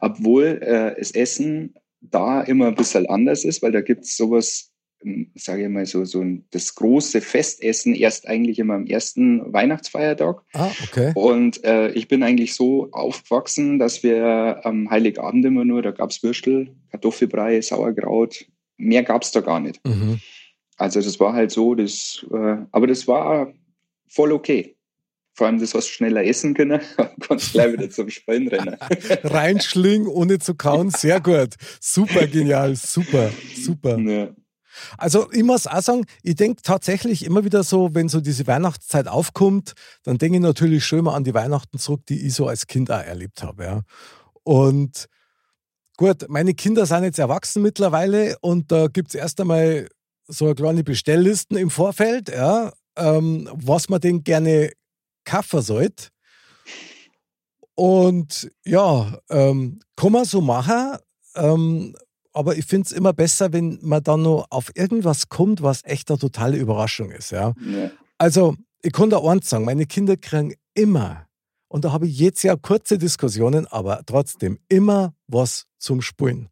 obwohl 0.00 0.60
äh, 0.62 0.94
das 0.98 1.12
Essen 1.12 1.74
da 2.00 2.40
immer 2.42 2.68
ein 2.68 2.74
bisschen 2.74 3.06
anders 3.06 3.44
ist, 3.44 3.62
weil 3.62 3.72
da 3.72 3.80
gibt 3.80 4.04
es 4.04 4.16
sowas, 4.16 4.72
ähm, 5.04 5.30
sage 5.34 5.64
ich 5.64 5.68
mal, 5.68 5.86
so, 5.86 6.04
so 6.04 6.20
ein, 6.20 6.46
das 6.50 6.74
große 6.74 7.20
Festessen 7.20 7.94
erst 7.94 8.28
eigentlich 8.28 8.58
immer 8.58 8.74
am 8.74 8.86
ersten 8.86 9.52
Weihnachtsfeiertag. 9.52 10.42
Ah, 10.54 10.70
okay. 10.84 11.12
Und 11.14 11.62
äh, 11.64 11.90
ich 11.92 12.08
bin 12.08 12.22
eigentlich 12.22 12.54
so 12.54 12.90
aufgewachsen, 12.92 13.78
dass 13.78 14.02
wir 14.02 14.60
am 14.64 14.90
Heiligabend 14.90 15.44
immer 15.44 15.64
nur, 15.64 15.82
da 15.82 15.90
gab 15.90 16.10
es 16.10 16.22
Würstel, 16.22 16.74
Kartoffelbrei, 16.90 17.60
Sauerkraut, 17.60 18.46
mehr 18.76 19.02
gab 19.02 19.22
es 19.22 19.32
da 19.32 19.40
gar 19.40 19.60
nicht. 19.60 19.84
Mhm. 19.86 20.20
Also 20.76 21.00
das 21.02 21.20
war 21.20 21.34
halt 21.34 21.50
so, 21.50 21.74
das, 21.74 22.24
äh, 22.32 22.56
aber 22.72 22.86
das 22.86 23.06
war 23.06 23.52
voll 24.08 24.32
okay. 24.32 24.76
Vor 25.40 25.46
allem, 25.46 25.58
das 25.58 25.70
du 25.70 25.80
schneller 25.80 26.22
essen 26.22 26.52
können, 26.52 26.82
kannst 27.26 27.52
gleich 27.52 27.72
wieder 27.72 27.88
zum 27.88 28.10
Spallen 28.10 28.46
rennen. 28.48 28.76
Reinschlingen, 29.24 30.06
ohne 30.06 30.38
zu 30.38 30.54
kauen, 30.54 30.90
sehr 30.90 31.18
gut. 31.18 31.54
Super 31.80 32.26
genial, 32.26 32.76
super, 32.76 33.30
super. 33.56 33.98
Ja. 34.00 34.28
Also 34.98 35.32
ich 35.32 35.42
muss 35.42 35.66
auch 35.66 35.80
sagen, 35.80 36.04
ich 36.22 36.34
denke 36.34 36.60
tatsächlich 36.60 37.24
immer 37.24 37.42
wieder 37.42 37.62
so, 37.62 37.94
wenn 37.94 38.10
so 38.10 38.20
diese 38.20 38.46
Weihnachtszeit 38.46 39.08
aufkommt, 39.08 39.72
dann 40.02 40.18
denke 40.18 40.36
ich 40.36 40.42
natürlich 40.42 40.84
schon 40.84 41.04
mal 41.04 41.14
an 41.14 41.24
die 41.24 41.32
Weihnachten 41.32 41.78
zurück, 41.78 42.02
die 42.10 42.26
ich 42.26 42.34
so 42.34 42.46
als 42.46 42.66
Kind 42.66 42.90
auch 42.90 43.00
erlebt 43.00 43.42
habe. 43.42 43.64
Ja. 43.64 43.80
Und 44.42 45.06
gut, 45.96 46.28
meine 46.28 46.52
Kinder 46.52 46.84
sind 46.84 47.04
jetzt 47.04 47.18
erwachsen 47.18 47.62
mittlerweile 47.62 48.36
und 48.42 48.70
da 48.70 48.88
gibt 48.88 49.08
es 49.08 49.14
erst 49.14 49.40
einmal 49.40 49.88
so 50.26 50.44
eine 50.44 50.54
kleine 50.54 50.84
Bestelllisten 50.84 51.56
im 51.56 51.70
Vorfeld, 51.70 52.28
ja, 52.28 52.74
ähm, 52.98 53.48
was 53.54 53.88
man 53.88 54.02
denn 54.02 54.22
gerne 54.22 54.72
kaufen 55.24 55.62
sollte. 55.62 56.08
Und 57.74 58.50
ja, 58.64 59.18
ähm, 59.30 59.80
kann 59.96 60.12
man 60.12 60.24
so 60.24 60.40
machen. 60.40 60.98
Ähm, 61.34 61.96
aber 62.32 62.56
ich 62.56 62.66
finde 62.66 62.86
es 62.86 62.92
immer 62.92 63.12
besser, 63.12 63.52
wenn 63.52 63.78
man 63.82 64.02
dann 64.02 64.22
noch 64.22 64.46
auf 64.50 64.70
irgendwas 64.74 65.28
kommt, 65.28 65.62
was 65.62 65.84
echt 65.84 66.10
eine 66.10 66.18
totale 66.18 66.56
Überraschung 66.56 67.10
ist. 67.10 67.30
Ja? 67.32 67.54
ja. 67.60 67.90
Also, 68.18 68.54
ich 68.82 68.92
kann 68.92 69.10
da 69.10 69.18
eins 69.18 69.48
sagen, 69.48 69.64
meine 69.64 69.86
Kinder 69.86 70.16
kriegen 70.16 70.54
immer, 70.74 71.26
und 71.68 71.84
da 71.84 71.92
habe 71.92 72.06
ich 72.06 72.18
jetzt 72.18 72.42
ja 72.42 72.56
kurze 72.56 72.98
Diskussionen, 72.98 73.66
aber 73.66 74.02
trotzdem 74.04 74.58
immer 74.68 75.14
was 75.26 75.66
zum 75.78 76.02
Spulen. 76.02 76.48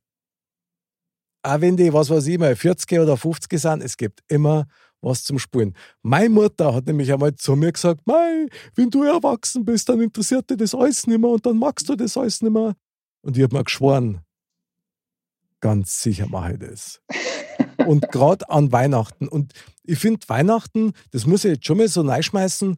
Auch 1.43 1.61
wenn 1.61 1.77
die, 1.77 1.93
was 1.93 2.11
weiß 2.11 2.27
ich 2.27 2.39
mal, 2.39 2.57
40 2.57 2.99
oder 3.01 3.17
50 3.17 3.61
sind, 3.61 3.83
es 3.83 3.97
gibt 3.97 4.21
immer 4.29 4.67
was 5.01 5.25
zum 5.25 5.39
Spulen. 5.39 5.75
Meine 6.03 6.31
Mutter 6.31 6.75
hat 6.75 6.87
nämlich 6.87 7.13
einmal 7.13 7.35
zu 7.35 7.57
mir 7.57 7.73
gesagt, 7.73 8.07
Mei, 8.07 8.47
wenn 8.75 8.91
du 8.91 9.03
erwachsen 9.03 9.65
bist, 9.65 9.89
dann 9.89 10.01
interessiert 10.01 10.51
dich 10.51 10.57
das 10.57 10.75
alles 10.75 11.07
nicht 11.07 11.21
mehr 11.21 11.31
und 11.31 11.47
dann 11.47 11.59
magst 11.59 11.89
du 11.89 11.95
das 11.95 12.17
alles 12.17 12.43
nicht 12.43 12.53
mehr. 12.53 12.75
Und 13.23 13.37
ich 13.37 13.43
habe 13.43 13.57
mir 13.57 13.65
geschworen, 13.65 14.21
ganz 15.61 16.03
sicher 16.03 16.27
mache 16.29 16.53
ich 16.53 16.59
das. 16.59 17.01
und 17.87 18.11
gerade 18.11 18.49
an 18.49 18.73
Weihnachten. 18.73 19.29
Und 19.29 19.53
ich 19.85 19.99
finde 19.99 20.29
Weihnachten, 20.29 20.93
das 21.11 21.27
muss 21.27 21.45
ich 21.45 21.53
jetzt 21.53 21.67
schon 21.67 21.79
mal 21.79 21.89
so 21.89 22.03
reinschmeißen, 22.03 22.77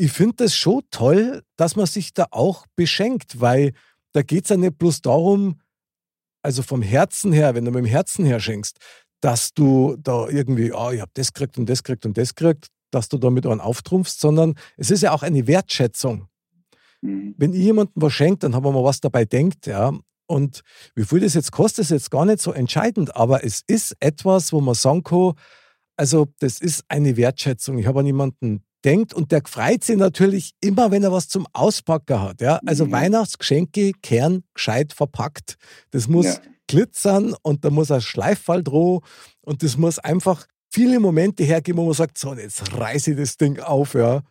ich 0.00 0.12
finde 0.12 0.36
das 0.36 0.54
schon 0.54 0.82
toll, 0.90 1.42
dass 1.56 1.74
man 1.74 1.86
sich 1.86 2.14
da 2.14 2.26
auch 2.30 2.66
beschenkt, 2.76 3.40
weil 3.40 3.72
da 4.12 4.22
geht 4.22 4.44
es 4.44 4.50
ja 4.50 4.56
nicht 4.56 4.78
bloß 4.78 5.02
darum, 5.02 5.60
also 6.40 6.62
vom 6.62 6.82
Herzen 6.82 7.32
her, 7.32 7.54
wenn 7.54 7.64
du 7.64 7.72
mit 7.72 7.84
dem 7.84 7.90
Herzen 7.90 8.24
her 8.24 8.38
schenkst, 8.38 8.78
dass 9.20 9.52
du 9.54 9.96
da 9.98 10.28
irgendwie, 10.28 10.72
oh, 10.72 10.90
ich 10.90 11.00
habe 11.00 11.10
das 11.14 11.32
gekriegt 11.32 11.58
und 11.58 11.68
das 11.68 11.82
gekriegt 11.82 12.06
und 12.06 12.16
das 12.16 12.34
gekriegt, 12.34 12.68
dass 12.90 13.08
du 13.08 13.18
damit 13.18 13.46
einen 13.46 13.60
auftrumpfst, 13.60 14.20
sondern 14.20 14.54
es 14.76 14.90
ist 14.90 15.02
ja 15.02 15.12
auch 15.12 15.22
eine 15.22 15.46
Wertschätzung. 15.46 16.28
Mhm. 17.00 17.34
Wenn 17.36 17.52
ich 17.52 17.60
jemandem 17.60 18.02
was 18.02 18.12
schenkt, 18.12 18.42
dann 18.42 18.54
haben 18.54 18.64
wir 18.64 18.72
mal 18.72 18.84
was 18.84 19.00
dabei 19.00 19.24
denkt, 19.24 19.66
ja. 19.66 19.92
Und 20.26 20.62
wie 20.94 21.04
viel 21.04 21.20
das 21.20 21.34
jetzt 21.34 21.52
kostet, 21.52 21.84
ist 21.84 21.90
jetzt 21.90 22.10
gar 22.10 22.26
nicht 22.26 22.42
so 22.42 22.52
entscheidend, 22.52 23.16
aber 23.16 23.44
es 23.44 23.62
ist 23.66 23.96
etwas, 24.00 24.52
wo 24.52 24.60
man 24.60 24.74
sagen 24.74 25.02
kann, 25.02 25.32
also 25.96 26.26
das 26.38 26.60
ist 26.60 26.84
eine 26.88 27.16
Wertschätzung. 27.16 27.78
Ich 27.78 27.86
habe 27.86 28.00
an 28.00 28.06
jemanden 28.06 28.62
denkt 28.84 29.12
und 29.14 29.32
der 29.32 29.42
freut 29.46 29.84
sich 29.84 29.96
natürlich 29.96 30.52
immer, 30.60 30.90
wenn 30.90 31.02
er 31.02 31.12
was 31.12 31.28
zum 31.28 31.46
Auspacken 31.52 32.20
hat. 32.20 32.40
Ja? 32.40 32.60
Also 32.66 32.86
mhm. 32.86 32.92
Weihnachtsgeschenke 32.92 33.92
Kern 34.02 34.44
gescheit 34.54 34.92
verpackt. 34.92 35.56
Das 35.90 36.08
muss 36.08 36.26
ja. 36.26 36.40
Glitzern 36.68 37.34
und 37.42 37.64
da 37.64 37.70
muss 37.70 37.90
ein 37.90 38.00
Schleiffall 38.00 38.62
droh 38.62 39.02
und 39.40 39.62
das 39.62 39.76
muss 39.76 39.98
einfach 39.98 40.46
viele 40.70 41.00
Momente 41.00 41.42
hergeben, 41.42 41.78
wo 41.78 41.86
man 41.86 41.94
sagt, 41.94 42.18
so, 42.18 42.34
jetzt 42.34 42.76
reiße 42.76 43.12
ich 43.12 43.16
das 43.16 43.36
Ding 43.36 43.58
auf, 43.58 43.94
ja. 43.94 44.22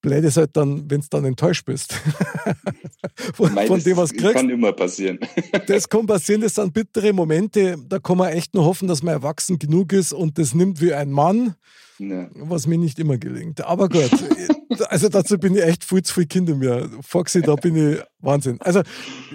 Blöd 0.00 0.24
ist 0.24 0.38
halt 0.38 0.56
dann, 0.56 0.90
wenn 0.90 1.00
du 1.02 1.06
dann 1.10 1.24
enttäuscht 1.26 1.66
bist. 1.66 1.92
von, 3.34 3.52
Nein, 3.54 3.66
von 3.66 3.82
dem, 3.82 3.96
was 3.96 4.10
kriegst. 4.10 4.24
Das 4.24 4.32
kann 4.32 4.48
immer 4.48 4.72
passieren. 4.72 5.18
das 5.66 5.88
kann 5.88 6.06
passieren, 6.06 6.40
das 6.40 6.54
sind 6.54 6.72
bittere 6.72 7.12
Momente. 7.12 7.76
Da 7.86 7.98
kann 7.98 8.16
man 8.16 8.32
echt 8.32 8.54
nur 8.54 8.64
hoffen, 8.64 8.88
dass 8.88 9.02
man 9.02 9.12
erwachsen 9.12 9.58
genug 9.58 9.92
ist 9.92 10.12
und 10.12 10.38
das 10.38 10.54
nimmt 10.54 10.80
wie 10.80 10.94
ein 10.94 11.10
Mann, 11.10 11.54
ja. 11.98 12.28
was 12.32 12.66
mir 12.66 12.78
nicht 12.78 12.98
immer 12.98 13.18
gelingt. 13.18 13.62
Aber 13.62 13.90
gut, 13.90 14.10
also 14.88 15.10
dazu 15.10 15.38
bin 15.38 15.54
ich 15.54 15.62
echt 15.62 15.84
viel 15.84 16.02
zu 16.02 16.14
viel 16.14 16.26
Kinder 16.26 16.54
mir. 16.54 16.88
Foxy, 17.02 17.42
da 17.42 17.54
bin 17.56 17.76
ich 17.76 18.00
Wahnsinn. 18.20 18.58
Also 18.62 18.80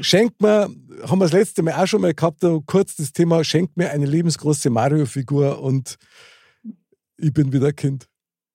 schenkt 0.01 0.41
mir, 0.41 0.67
haben 1.03 1.19
wir 1.19 1.25
das 1.25 1.33
letzte 1.33 1.63
Mal 1.63 1.73
auch 1.73 1.87
schon 1.87 2.01
mal 2.01 2.13
gehabt, 2.13 2.43
kurz 2.65 2.95
das 2.95 3.13
Thema, 3.13 3.43
schenkt 3.43 3.77
mir 3.77 3.91
eine 3.91 4.05
lebensgroße 4.05 4.69
Mario-Figur 4.69 5.61
und 5.61 5.97
ich 7.17 7.33
bin 7.33 7.53
wieder 7.53 7.73
Kind. 7.73 8.07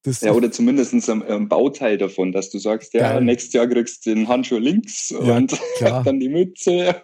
Das 0.02 0.22
ja, 0.22 0.32
oder 0.32 0.50
zumindest 0.50 0.94
ein, 1.10 1.22
ein, 1.22 1.48
Bauteil 1.48 1.98
davon, 1.98 2.32
dass 2.32 2.48
du 2.48 2.58
sagst, 2.58 2.94
ja, 2.94 3.12
geil. 3.12 3.24
nächstes 3.24 3.52
Jahr 3.52 3.66
kriegst 3.66 4.06
du 4.06 4.14
den 4.14 4.28
Handschuh 4.28 4.56
links 4.56 5.10
ja, 5.10 5.36
und 5.36 5.60
dann 5.80 6.20
die 6.20 6.30
Mütze. 6.30 6.94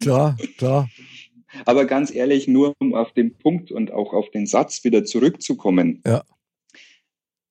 klar, 0.00 0.36
klar. 0.56 0.88
Aber 1.66 1.84
ganz 1.84 2.14
ehrlich, 2.14 2.48
nur 2.48 2.74
um 2.80 2.94
auf 2.94 3.12
den 3.12 3.36
Punkt 3.36 3.70
und 3.70 3.92
auch 3.92 4.14
auf 4.14 4.30
den 4.30 4.46
Satz 4.46 4.84
wieder 4.84 5.04
zurückzukommen. 5.04 6.02
Ja 6.06 6.22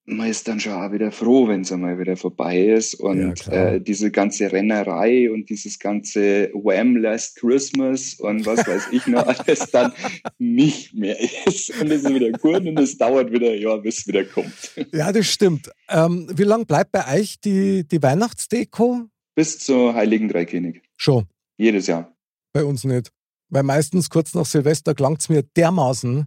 man 0.07 0.29
ist 0.29 0.47
dann 0.47 0.59
schon 0.59 0.73
auch 0.73 0.91
wieder 0.91 1.11
froh, 1.11 1.47
wenn 1.47 1.61
es 1.61 1.71
einmal 1.71 1.97
wieder 1.99 2.15
vorbei 2.15 2.59
ist. 2.59 2.93
Und 2.95 3.45
ja, 3.47 3.73
äh, 3.73 3.81
diese 3.81 4.11
ganze 4.11 4.51
Rennerei 4.51 5.31
und 5.31 5.49
dieses 5.49 5.79
ganze 5.79 6.51
Wham 6.53 6.95
Last 6.95 7.37
Christmas 7.37 8.13
und 8.15 8.45
was 8.45 8.67
weiß 8.67 8.89
ich 8.91 9.07
noch 9.07 9.25
alles 9.45 9.71
dann 9.71 9.93
nicht 10.37 10.93
mehr 10.93 11.19
ist. 11.47 11.71
Und 11.81 11.91
es 11.91 12.03
ist 12.03 12.13
wieder 12.13 12.31
gut 12.31 12.67
und 12.67 12.79
es 12.79 12.97
dauert 12.97 13.31
wieder 13.31 13.55
ja, 13.55 13.77
bis 13.77 13.99
es 13.99 14.07
wieder 14.07 14.25
kommt. 14.25 14.71
Ja, 14.93 15.11
das 15.11 15.27
stimmt. 15.27 15.71
Ähm, 15.89 16.27
wie 16.35 16.43
lange 16.43 16.65
bleibt 16.65 16.91
bei 16.91 17.19
euch 17.19 17.39
die, 17.39 17.87
die 17.87 18.01
Weihnachtsdeko? 18.01 19.07
Bis 19.33 19.59
zur 19.59 19.95
Heiligen 19.95 20.29
Dreikönig. 20.29 20.81
Schon. 20.97 21.25
Jedes 21.57 21.87
Jahr. 21.87 22.15
Bei 22.53 22.63
uns 22.63 22.83
nicht. 22.83 23.11
Weil 23.55 23.63
meistens 23.63 24.09
kurz 24.09 24.33
nach 24.33 24.45
Silvester 24.45 24.93
klangt 24.93 25.21
es 25.21 25.29
mir 25.29 25.41
dermaßen 25.41 26.25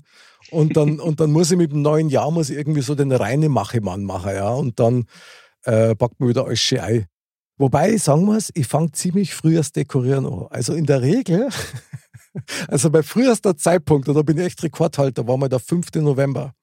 und 0.50 0.76
dann, 0.78 0.98
und 1.00 1.20
dann 1.20 1.30
muss 1.30 1.50
ich 1.50 1.58
mit 1.58 1.72
dem 1.72 1.82
neuen 1.82 2.08
Jahr 2.08 2.30
muss 2.30 2.48
ich 2.48 2.56
irgendwie 2.56 2.80
so 2.80 2.94
den 2.94 3.12
reinen 3.12 3.52
Machemann 3.52 4.02
machen, 4.02 4.32
ja. 4.34 4.48
Und 4.48 4.80
dann 4.80 5.04
äh, 5.64 5.94
packt 5.94 6.18
man 6.20 6.30
wieder 6.30 6.46
alles 6.46 6.58
schön 6.58 6.80
ein. 6.80 7.04
Wobei 7.58 7.98
sagen 7.98 8.24
muss, 8.24 8.48
ich 8.54 8.66
fange 8.66 8.92
ziemlich 8.92 9.34
früh 9.34 9.56
das 9.56 9.72
Dekorieren 9.72 10.24
an. 10.24 10.46
Also 10.48 10.72
in 10.72 10.86
der 10.86 11.02
Regel, 11.02 11.50
also 12.68 12.88
bei 12.88 13.02
frühester 13.02 13.58
Zeitpunkt, 13.58 14.08
und 14.08 14.14
da 14.14 14.22
bin 14.22 14.38
ich 14.38 14.44
echt 14.44 14.62
Rekordhalter, 14.62 15.28
war 15.28 15.36
mal 15.36 15.50
der 15.50 15.60
5. 15.60 15.96
November. 15.96 16.54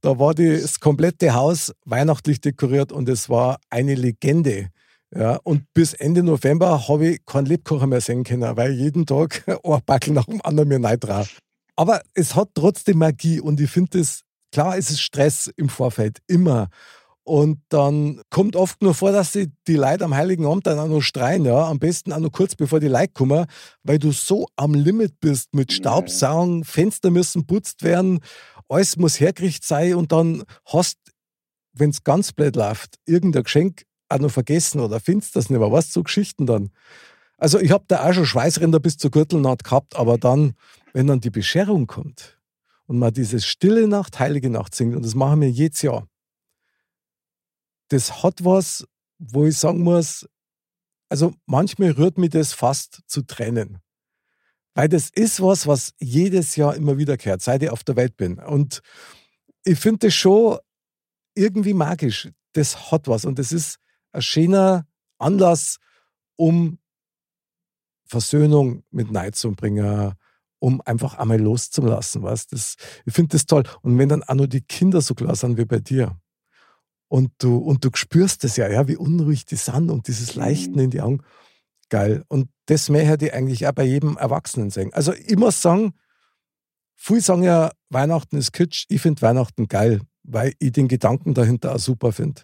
Da 0.00 0.16
war 0.16 0.32
das 0.32 0.78
komplette 0.78 1.34
Haus 1.34 1.72
weihnachtlich 1.86 2.40
dekoriert 2.40 2.92
und 2.92 3.08
es 3.08 3.28
war 3.28 3.58
eine 3.68 3.96
Legende. 3.96 4.68
Ja, 5.14 5.36
und 5.42 5.64
bis 5.72 5.94
Ende 5.94 6.22
November 6.22 6.86
habe 6.88 7.08
ich 7.08 7.24
keinen 7.24 7.46
Lebkocher 7.46 7.86
mehr 7.86 8.00
sehen 8.00 8.24
können, 8.24 8.56
weil 8.56 8.72
jeden 8.72 9.06
Tag 9.06 9.44
ein 9.64 9.80
Backel 9.86 10.12
nach 10.12 10.26
dem 10.26 10.42
anderen 10.42 10.68
mir 10.68 10.82
rein 10.82 11.26
Aber 11.76 12.02
es 12.14 12.34
hat 12.34 12.50
trotzdem 12.54 12.98
Magie 12.98 13.40
und 13.40 13.60
ich 13.60 13.70
finde 13.70 14.00
es, 14.00 14.22
klar 14.52 14.76
ist 14.76 14.90
es 14.90 15.00
Stress 15.00 15.50
im 15.56 15.68
Vorfeld, 15.68 16.18
immer. 16.26 16.68
Und 17.24 17.60
dann 17.68 18.22
kommt 18.30 18.56
oft 18.56 18.80
nur 18.82 18.94
vor, 18.94 19.12
dass 19.12 19.32
die, 19.32 19.52
die 19.66 19.76
Leute 19.76 20.04
am 20.04 20.14
Heiligen 20.14 20.46
Abend 20.46 20.66
dann 20.66 20.78
auch 20.78 20.88
noch 20.88 21.02
streien, 21.02 21.44
ja. 21.44 21.68
Am 21.68 21.78
besten 21.78 22.12
auch 22.12 22.20
noch 22.20 22.32
kurz 22.32 22.54
bevor 22.54 22.80
die 22.80 22.88
Leute 22.88 23.12
kommen, 23.12 23.46
weil 23.82 23.98
du 23.98 24.12
so 24.12 24.46
am 24.56 24.74
Limit 24.74 25.20
bist 25.20 25.54
mit 25.54 25.72
Staubsaugen, 25.72 26.64
Fenster 26.64 27.10
müssen 27.10 27.46
putzt 27.46 27.82
werden, 27.82 28.20
alles 28.68 28.96
muss 28.96 29.20
hergerichtet 29.20 29.64
sein 29.64 29.94
und 29.94 30.12
dann 30.12 30.42
hast, 30.66 30.96
wenn 31.72 31.90
es 31.90 32.02
ganz 32.02 32.32
blöd 32.32 32.56
läuft, 32.56 32.96
irgendein 33.06 33.44
Geschenk 33.44 33.82
auch 34.08 34.18
noch 34.18 34.30
vergessen 34.30 34.80
oder 34.80 35.00
findest 35.00 35.36
das 35.36 35.50
nicht 35.50 35.58
mehr. 35.58 35.72
Was 35.72 35.92
so 35.92 36.02
Geschichten 36.02 36.46
dann? 36.46 36.70
Also 37.36 37.60
ich 37.60 37.70
habe 37.70 37.84
da 37.86 38.08
auch 38.08 38.12
schon 38.12 38.26
Schweißränder 38.26 38.80
bis 38.80 38.96
zur 38.96 39.10
Gürtelnaht 39.10 39.64
gehabt, 39.64 39.96
aber 39.96 40.18
dann, 40.18 40.54
wenn 40.92 41.06
dann 41.06 41.20
die 41.20 41.30
Bescherung 41.30 41.86
kommt 41.86 42.38
und 42.86 42.98
man 42.98 43.12
dieses 43.12 43.46
Stille 43.46 43.86
Nacht, 43.86 44.18
Heilige 44.18 44.50
Nacht 44.50 44.74
singt, 44.74 44.96
und 44.96 45.04
das 45.04 45.14
machen 45.14 45.40
wir 45.40 45.50
jedes 45.50 45.82
Jahr, 45.82 46.08
das 47.88 48.22
hat 48.22 48.44
was, 48.44 48.86
wo 49.18 49.46
ich 49.46 49.56
sagen 49.56 49.82
muss, 49.82 50.28
also 51.08 51.34
manchmal 51.46 51.92
rührt 51.92 52.18
mich 52.18 52.30
das 52.30 52.52
fast 52.52 53.00
zu 53.06 53.22
trennen. 53.22 53.78
Weil 54.74 54.88
das 54.88 55.10
ist 55.10 55.40
was, 55.40 55.66
was 55.66 55.92
jedes 55.98 56.56
Jahr 56.56 56.76
immer 56.76 56.98
wiederkehrt, 56.98 57.42
seit 57.42 57.62
ich 57.62 57.70
auf 57.70 57.82
der 57.82 57.96
Welt 57.96 58.16
bin. 58.16 58.38
Und 58.38 58.80
ich 59.64 59.78
finde 59.78 60.06
das 60.06 60.14
schon 60.14 60.58
irgendwie 61.34 61.74
magisch. 61.74 62.28
Das 62.52 62.90
hat 62.92 63.08
was. 63.08 63.24
Und 63.24 63.38
das 63.38 63.52
ist, 63.52 63.78
ein 64.12 64.22
schöner 64.22 64.86
Anlass, 65.18 65.78
um 66.36 66.78
Versöhnung 68.06 68.82
mit 68.90 69.10
Neid 69.10 69.36
zu 69.36 69.52
bringen, 69.52 70.14
um 70.58 70.80
einfach 70.80 71.18
einmal 71.18 71.40
loszulassen. 71.40 72.22
Weißt? 72.22 72.52
Das, 72.52 72.76
ich 73.04 73.12
finde 73.12 73.32
das 73.32 73.46
toll. 73.46 73.64
Und 73.82 73.98
wenn 73.98 74.08
dann 74.08 74.22
auch 74.22 74.34
nur 74.34 74.48
die 74.48 74.62
Kinder 74.62 75.00
so 75.00 75.14
klar 75.14 75.36
sind 75.36 75.58
wie 75.58 75.64
bei 75.64 75.78
dir 75.78 76.18
und 77.08 77.32
du, 77.38 77.58
und 77.58 77.84
du 77.84 77.90
spürst 77.94 78.44
das 78.44 78.56
ja, 78.56 78.68
ja, 78.68 78.88
wie 78.88 78.96
unruhig 78.96 79.44
die 79.44 79.56
sind 79.56 79.90
und 79.90 80.08
dieses 80.08 80.34
Leichten 80.34 80.74
mhm. 80.74 80.80
in 80.80 80.90
die 80.90 81.00
Augen, 81.00 81.22
geil. 81.90 82.24
Und 82.28 82.48
das 82.66 82.88
mehr 82.88 83.04
hätte 83.04 83.26
ich 83.26 83.34
eigentlich 83.34 83.66
auch 83.66 83.72
bei 83.72 83.84
jedem 83.84 84.16
Erwachsenen 84.16 84.70
sagen. 84.70 84.92
Also 84.92 85.12
ich 85.12 85.36
muss 85.36 85.60
sagen, 85.62 85.94
viele 86.96 87.20
sagen 87.20 87.42
ja, 87.42 87.70
Weihnachten 87.88 88.36
ist 88.36 88.52
Kitsch. 88.52 88.86
Ich 88.88 89.00
finde 89.00 89.22
Weihnachten 89.22 89.68
geil, 89.68 90.00
weil 90.22 90.54
ich 90.58 90.72
den 90.72 90.88
Gedanken 90.88 91.34
dahinter 91.34 91.74
auch 91.74 91.78
super 91.78 92.12
finde. 92.12 92.42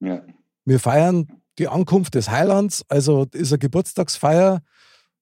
Ja. 0.00 0.22
Wir 0.68 0.80
feiern 0.80 1.28
die 1.58 1.68
Ankunft 1.68 2.14
des 2.14 2.30
Heilands, 2.30 2.84
also 2.88 3.26
ist 3.32 3.52
eine 3.52 3.58
Geburtstagsfeier 3.58 4.60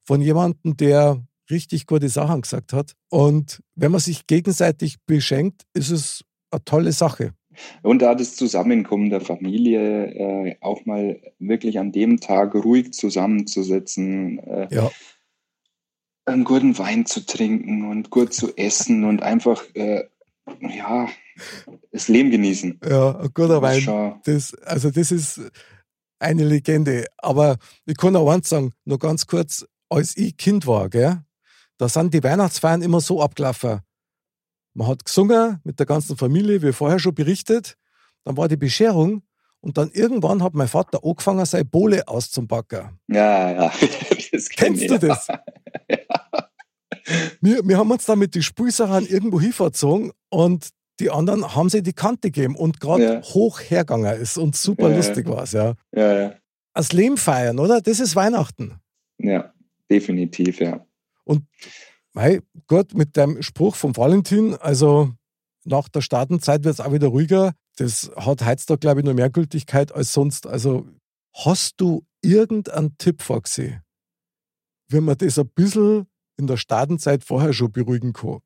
von 0.02 0.20
jemandem, 0.20 0.76
der 0.76 1.22
richtig 1.48 1.86
gute 1.86 2.08
Sachen 2.08 2.42
gesagt 2.42 2.72
hat. 2.72 2.94
Und 3.10 3.62
wenn 3.76 3.92
man 3.92 4.00
sich 4.00 4.26
gegenseitig 4.26 4.96
beschenkt, 5.06 5.62
ist 5.72 5.90
es 5.90 6.24
eine 6.50 6.64
tolle 6.64 6.90
Sache. 6.90 7.32
Und 7.82 8.02
da 8.02 8.16
das 8.16 8.34
Zusammenkommen 8.34 9.08
der 9.08 9.20
Familie, 9.20 10.06
äh, 10.06 10.56
auch 10.62 10.84
mal 10.84 11.20
wirklich 11.38 11.78
an 11.78 11.92
dem 11.92 12.18
Tag 12.18 12.56
ruhig 12.56 12.92
zusammenzusetzen, 12.92 14.40
äh, 14.40 14.68
ja. 14.74 14.90
einen 16.24 16.42
guten 16.42 16.76
Wein 16.76 17.06
zu 17.06 17.24
trinken 17.24 17.88
und 17.88 18.10
gut 18.10 18.34
zu 18.34 18.56
essen 18.56 19.04
und 19.04 19.22
einfach, 19.22 19.62
äh, 19.74 20.04
ja, 20.60 21.08
das 21.92 22.08
Leben 22.08 22.30
genießen. 22.30 22.80
Ja, 22.88 23.18
ein 23.18 23.30
guter 23.34 23.60
Wein. 23.62 24.20
Das, 24.24 24.54
also 24.54 24.90
das 24.90 25.10
ist 25.10 25.40
eine 26.18 26.44
Legende. 26.44 27.06
Aber 27.18 27.56
ich 27.84 27.96
kann 27.96 28.16
auch 28.16 28.30
eins 28.30 28.48
sagen, 28.48 28.72
nur 28.84 28.98
ganz 28.98 29.26
kurz, 29.26 29.66
als 29.88 30.16
ich 30.16 30.36
Kind 30.36 30.66
war, 30.66 30.88
gell, 30.88 31.22
da 31.78 31.88
sind 31.88 32.14
die 32.14 32.22
Weihnachtsfeiern 32.22 32.82
immer 32.82 33.00
so 33.00 33.22
abgelaufen. 33.22 33.80
Man 34.74 34.88
hat 34.88 35.04
gesungen 35.04 35.60
mit 35.64 35.78
der 35.78 35.86
ganzen 35.86 36.16
Familie, 36.16 36.62
wie 36.62 36.72
vorher 36.72 36.98
schon 36.98 37.14
berichtet. 37.14 37.76
Dann 38.24 38.36
war 38.36 38.48
die 38.48 38.56
Bescherung 38.56 39.22
und 39.60 39.78
dann 39.78 39.90
irgendwann 39.90 40.42
hat 40.42 40.54
mein 40.54 40.68
Vater 40.68 41.00
angefangen, 41.04 41.44
seine 41.46 41.64
Bohle 41.64 42.06
auszupacken. 42.06 42.98
Ja, 43.08 43.50
ja. 43.50 43.72
Das 44.32 44.48
kenn 44.50 44.74
Kennst 44.74 44.90
du 44.90 44.98
das? 44.98 45.28
ja. 45.88 46.45
Wir, 47.40 47.66
wir 47.66 47.78
haben 47.78 47.90
uns 47.90 48.04
dann 48.06 48.18
mit 48.18 48.34
den 48.34 48.42
Spulsachen 48.42 49.06
irgendwo 49.06 49.40
hinverzogen 49.40 50.12
und 50.30 50.70
die 50.98 51.10
anderen 51.10 51.54
haben 51.54 51.68
sie 51.68 51.82
die 51.82 51.92
Kante 51.92 52.30
gegeben 52.30 52.56
und 52.56 52.80
gerade 52.80 53.02
Ja. 53.04 53.22
hoch 53.22 53.60
hergegangen 53.60 54.20
ist 54.20 54.38
und 54.38 54.56
super 54.56 54.84
Ja, 54.84 54.90
ja. 54.90 54.96
lustig 54.96 55.28
war 55.28 55.42
es, 55.42 55.52
ja. 55.52 55.74
Ja, 55.94 56.18
ja. 56.20 56.34
Das 56.74 56.92
Leben 56.92 57.16
feiern, 57.16 57.58
oder? 57.58 57.80
Das 57.80 58.00
ist 58.00 58.16
Weihnachten. 58.16 58.78
Ja, 59.18 59.52
definitiv, 59.90 60.60
ja. 60.60 60.84
Mei, 62.12 62.40
gut, 62.66 62.94
mit 62.94 63.16
deinem 63.16 63.42
Spruch 63.42 63.76
vom 63.76 63.94
Valentin, 63.96 64.54
also 64.54 65.12
nach 65.64 65.88
der 65.88 66.00
Startenzeit 66.00 66.64
wird 66.64 66.74
es 66.74 66.80
auch 66.80 66.92
wieder 66.92 67.08
ruhiger. 67.08 67.52
Das 67.76 68.10
hat 68.16 68.44
heutzutage, 68.46 68.80
glaube 68.80 69.00
ich, 69.00 69.06
noch 69.06 69.12
mehr 69.12 69.28
Gültigkeit 69.28 69.92
als 69.92 70.12
sonst. 70.14 70.46
Also 70.46 70.86
hast 71.34 71.74
du 71.78 72.06
irgendeinen 72.22 72.96
Tipp 72.96 73.20
vorgesehen, 73.20 73.82
wie 74.88 75.00
man 75.00 75.18
das 75.18 75.38
ein 75.38 75.48
bisschen 75.48 76.06
in 76.38 76.46
der 76.46 76.56
Startenzeit 76.56 77.24
vorher 77.24 77.52
schon 77.52 77.72
beruhigen 77.72 78.12
kann? 78.12 78.40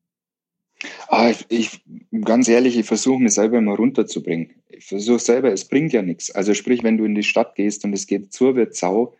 Ah, 1.08 1.32
ich, 1.48 1.82
ganz 2.24 2.48
ehrlich, 2.48 2.78
ich 2.78 2.86
versuche 2.86 3.22
mich 3.22 3.34
selber 3.34 3.58
immer 3.58 3.74
runterzubringen. 3.74 4.54
Ich 4.68 4.86
versuche 4.86 5.18
selber, 5.18 5.52
es 5.52 5.66
bringt 5.66 5.92
ja 5.92 6.02
nichts. 6.02 6.30
Also 6.30 6.54
sprich, 6.54 6.82
wenn 6.82 6.96
du 6.96 7.04
in 7.04 7.14
die 7.14 7.22
Stadt 7.22 7.54
gehst 7.54 7.84
und 7.84 7.92
es 7.92 8.06
geht 8.06 8.32
zur 8.32 8.56
wird 8.56 8.74
Sau, 8.74 9.14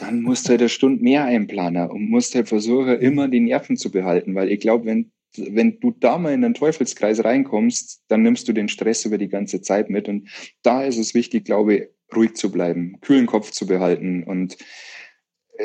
dann 0.00 0.22
musst 0.22 0.46
du 0.46 0.50
halt 0.50 0.60
eine 0.60 0.68
Stunde 0.68 1.02
mehr 1.02 1.24
einplanen 1.24 1.90
und 1.90 2.08
musst 2.08 2.34
halt 2.34 2.48
versuchen, 2.48 2.98
immer 3.00 3.28
die 3.28 3.40
Nerven 3.40 3.76
zu 3.76 3.90
behalten, 3.90 4.34
weil 4.34 4.50
ich 4.50 4.60
glaube, 4.60 4.86
wenn, 4.86 5.12
wenn 5.36 5.78
du 5.80 5.90
da 5.90 6.18
mal 6.18 6.32
in 6.32 6.40
den 6.40 6.54
Teufelskreis 6.54 7.22
reinkommst, 7.22 8.02
dann 8.08 8.22
nimmst 8.22 8.48
du 8.48 8.52
den 8.52 8.68
Stress 8.68 9.04
über 9.04 9.18
die 9.18 9.28
ganze 9.28 9.60
Zeit 9.60 9.90
mit 9.90 10.08
und 10.08 10.28
da 10.62 10.84
ist 10.84 10.98
es 10.98 11.14
wichtig, 11.14 11.44
glaube 11.44 11.74
ich, 11.74 11.88
ruhig 12.16 12.34
zu 12.34 12.50
bleiben, 12.50 12.98
kühlen 13.02 13.26
Kopf 13.26 13.50
zu 13.50 13.66
behalten 13.66 14.22
und 14.24 14.56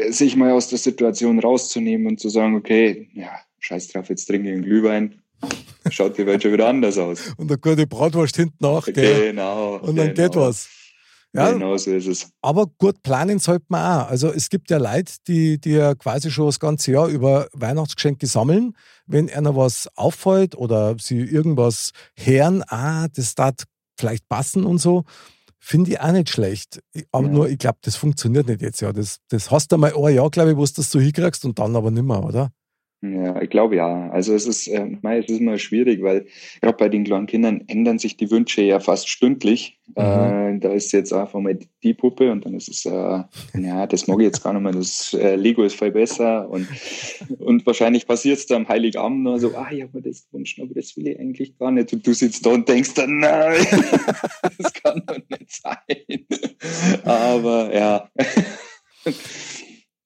sich 0.09 0.35
mal 0.35 0.51
aus 0.51 0.69
der 0.69 0.79
Situation 0.79 1.39
rauszunehmen 1.39 2.07
und 2.07 2.19
zu 2.19 2.29
sagen, 2.29 2.55
okay, 2.55 3.09
ja, 3.13 3.31
scheiß 3.59 3.89
drauf, 3.89 4.09
jetzt 4.09 4.25
trinke 4.25 4.49
ich 4.49 4.53
einen 4.53 4.63
Glühwein, 4.63 5.21
schaut 5.89 6.17
die 6.17 6.25
Welt 6.25 6.43
schon 6.43 6.53
wieder 6.53 6.67
anders 6.67 6.97
aus. 6.97 7.33
Und 7.37 7.51
eine 7.51 7.59
gute 7.59 7.87
Bratwurst 7.87 8.35
hinten 8.35 8.57
nach, 8.59 8.85
gell? 8.85 9.31
Genau. 9.31 9.77
Und 9.77 9.95
dann 9.95 10.13
genau. 10.13 10.27
geht 10.29 10.35
was. 10.35 10.69
Ja, 11.35 11.51
Genau 11.51 11.75
so 11.77 11.89
ist 11.89 12.05
es. 12.05 12.29
aber 12.43 12.67
gut 12.77 13.01
planen 13.01 13.39
sollte 13.39 13.65
man 13.69 14.03
auch. 14.03 14.07
Also 14.07 14.31
es 14.31 14.49
gibt 14.49 14.69
ja 14.69 14.77
Leute, 14.77 15.13
die, 15.27 15.59
die 15.59 15.71
ja 15.71 15.95
quasi 15.95 16.29
schon 16.29 16.45
das 16.45 16.59
ganze 16.59 16.91
Jahr 16.91 17.07
über 17.07 17.47
Weihnachtsgeschenke 17.53 18.27
sammeln. 18.27 18.75
Wenn 19.07 19.31
einer 19.31 19.55
was 19.55 19.89
auffällt 19.95 20.55
oder 20.55 20.95
sie 20.99 21.21
irgendwas 21.21 21.91
hören, 22.15 22.63
ah, 22.67 23.07
das 23.07 23.33
darf 23.33 23.55
vielleicht 23.97 24.29
passen 24.29 24.63
und 24.63 24.77
so, 24.77 25.05
finde 25.65 25.91
ich 25.91 25.99
auch 26.01 26.11
nicht 26.11 26.29
schlecht. 26.29 26.81
Aber 27.13 27.27
Ja. 27.27 27.31
nur, 27.33 27.49
ich 27.49 27.57
glaube, 27.57 27.77
das 27.81 27.95
funktioniert 27.95 28.47
nicht 28.47 28.61
jetzt 28.61 28.81
ja. 28.81 28.91
Das, 28.91 29.19
das 29.29 29.49
hast 29.49 29.71
du 29.71 29.77
mal 29.77 29.93
ein 29.95 30.13
Jahr, 30.13 30.29
glaube 30.29 30.51
ich, 30.51 30.57
wo 30.57 30.65
du 30.65 30.71
das 30.75 30.91
so 30.91 30.99
hinkriegst 30.99 31.45
und 31.45 31.57
dann 31.57 31.75
aber 31.75 31.89
nimmer, 31.89 32.25
oder? 32.25 32.51
Ja, 33.03 33.41
ich 33.41 33.49
glaube 33.49 33.75
ja. 33.75 34.09
Also 34.11 34.33
es 34.33 34.47
ist, 34.47 34.69
äh, 34.69 34.87
es 35.03 35.25
ist 35.29 35.41
immer 35.41 35.57
schwierig, 35.57 36.01
weil 36.01 36.25
gerade 36.61 36.77
bei 36.77 36.87
den 36.87 37.03
kleinen 37.03 37.27
Kindern 37.27 37.65
ändern 37.67 37.99
sich 37.99 38.15
die 38.15 38.31
Wünsche 38.31 38.61
ja 38.61 38.79
fast 38.79 39.09
stündlich. 39.09 39.77
Äh, 39.95 40.57
da 40.59 40.71
ist 40.71 40.93
jetzt 40.93 41.11
einfach 41.11 41.41
mal 41.41 41.59
die 41.83 41.93
Puppe 41.93 42.31
und 42.31 42.45
dann 42.45 42.53
ist 42.53 42.69
es, 42.69 42.85
äh, 42.85 43.23
ja, 43.59 43.87
das 43.87 44.07
mag 44.07 44.19
ich 44.19 44.23
jetzt 44.23 44.41
gar 44.41 44.53
nicht 44.53 44.61
mehr. 44.61 44.71
Das 44.71 45.13
äh, 45.19 45.35
Lego 45.35 45.63
ist 45.63 45.77
viel 45.77 45.91
besser 45.91 46.49
und, 46.49 46.65
und 47.39 47.65
wahrscheinlich 47.65 48.07
passiert 48.07 48.37
es 48.37 48.45
dann 48.45 48.61
am 48.61 48.69
Heiligabend 48.69 49.23
nur 49.23 49.37
so, 49.37 49.53
ah, 49.53 49.67
ich 49.69 49.81
habe 49.81 49.97
mir 49.97 50.03
das 50.03 50.25
gewünscht, 50.29 50.61
aber 50.61 50.73
das 50.73 50.95
will 50.95 51.09
ich 51.09 51.19
eigentlich 51.19 51.57
gar 51.57 51.71
nicht. 51.71 51.91
Und 51.91 52.07
du 52.07 52.13
sitzt 52.13 52.45
da 52.45 52.51
und 52.51 52.69
denkst 52.69 52.93
dann, 52.93 53.19
nein, 53.19 53.67
das 54.57 54.73
kann 54.75 55.03
doch 55.05 55.17
nicht 55.17 55.51
sein. 55.51 57.03
Aber 57.03 57.75
ja. 57.75 58.09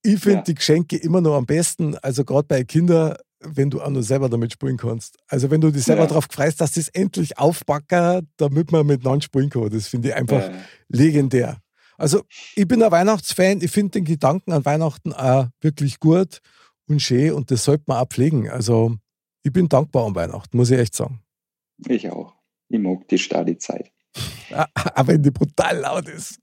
Ich 0.08 0.20
finde 0.22 0.38
Ja. 0.38 0.42
die 0.44 0.56
Geschenke 0.56 0.96
immer 0.98 1.20
noch 1.22 1.36
am 1.36 1.46
besten, 1.46 1.96
also 1.98 2.24
gerade 2.24 2.48
bei 2.48 2.64
Kindern, 2.64 3.16
wenn 3.42 3.70
du 3.70 3.82
auch 3.82 3.90
noch 3.90 4.02
selber 4.02 4.30
damit 4.30 4.54
spielen 4.54 4.78
kannst. 4.78 5.18
Also 5.28 5.52
wenn 5.52 5.60
du 5.62 5.70
dich 5.72 5.84
selber 5.84 6.04
Ja. 6.04 6.08
darauf 6.08 6.28
freust, 6.32 6.62
dass 6.62 6.72
das 6.72 6.88
endlich 6.90 7.38
aufbacken, 7.38 8.28
damit 8.38 8.72
man 8.72 8.86
miteinander 8.88 9.22
spielen 9.24 9.50
kann. 9.50 9.70
Das 9.70 9.88
finde 9.88 10.10
ich 10.10 10.16
einfach 10.16 10.42
Ja. 10.50 10.52
legendär. 10.88 11.58
Also 11.98 12.24
ich 12.56 12.68
bin 12.68 12.82
ein 12.84 12.92
Weihnachtsfan, 12.92 13.62
ich 13.62 13.72
finde 13.72 13.92
den 13.92 14.06
Gedanken 14.06 14.54
an 14.54 14.64
Weihnachten 14.66 15.12
auch 15.14 15.48
wirklich 15.62 16.00
gut 16.00 16.40
und 16.88 17.02
schön 17.02 17.34
und 17.34 17.52
das 17.52 17.64
sollte 17.66 17.84
man 17.88 17.98
auch 17.98 18.08
pflegen. 18.08 18.50
Also 18.50 18.96
ich 19.44 19.52
bin 19.52 19.68
dankbar 19.68 20.06
an 20.06 20.16
Weihnachten, 20.16 20.56
muss 20.56 20.70
ich 20.72 20.80
echt 20.80 20.96
sagen. 20.96 21.22
Ich 21.88 22.10
auch. 22.10 22.34
Ich 22.70 22.80
mag 22.80 23.08
die 23.10 23.18
Stadi-Zeit. 23.18 23.92
Auch 24.96 25.08
wenn 25.08 25.22
die 25.22 25.32
brutal 25.32 25.78
laut 25.80 26.08
ist. 26.10 26.40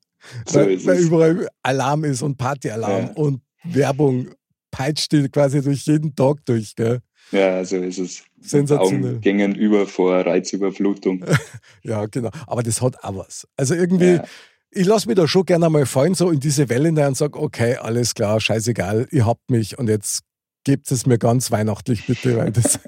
So 0.46 0.60
weil, 0.60 0.84
weil 0.86 0.98
überall 1.00 1.48
Alarm 1.62 2.04
ist 2.04 2.22
und 2.22 2.36
Partyalarm 2.36 3.06
Ja. 3.06 3.12
und 3.14 3.42
Werbung 3.74 4.28
peitscht 4.70 5.12
die 5.12 5.28
quasi 5.28 5.62
durch 5.62 5.86
jeden 5.86 6.14
Tag 6.14 6.44
durch. 6.44 6.74
Gell? 6.74 7.00
Ja, 7.30 7.64
so 7.64 7.76
ist 7.76 7.98
es. 7.98 8.22
Sensationell. 8.40 9.12
Augen 9.12 9.20
gingen 9.20 9.54
über 9.54 9.86
vor 9.86 10.14
Reizüberflutung. 10.26 11.24
Ja, 11.82 12.06
genau. 12.06 12.30
Aber 12.46 12.62
das 12.62 12.80
hat 12.82 13.02
auch 13.04 13.16
was. 13.16 13.46
Also 13.56 13.74
irgendwie, 13.74 14.14
Ja. 14.14 14.24
ich 14.70 14.86
lasse 14.86 15.06
mich 15.06 15.16
da 15.16 15.28
schon 15.28 15.44
gerne 15.44 15.68
mal 15.70 15.86
fallen, 15.86 16.14
so 16.14 16.30
in 16.30 16.40
diese 16.40 16.68
Welle 16.68 16.88
hinein 16.88 17.08
und 17.08 17.16
sage, 17.16 17.38
okay, 17.38 17.76
alles 17.76 18.14
klar, 18.14 18.40
scheißegal, 18.40 19.06
ihr 19.10 19.26
habt 19.26 19.50
mich 19.50 19.78
und 19.78 19.88
jetzt 19.88 20.22
gebt 20.64 20.90
es 20.90 21.04
mir 21.06 21.18
ganz 21.18 21.50
weihnachtlich 21.50 22.06
bitte, 22.06 22.36
weil 22.38 22.52
das, 22.52 22.78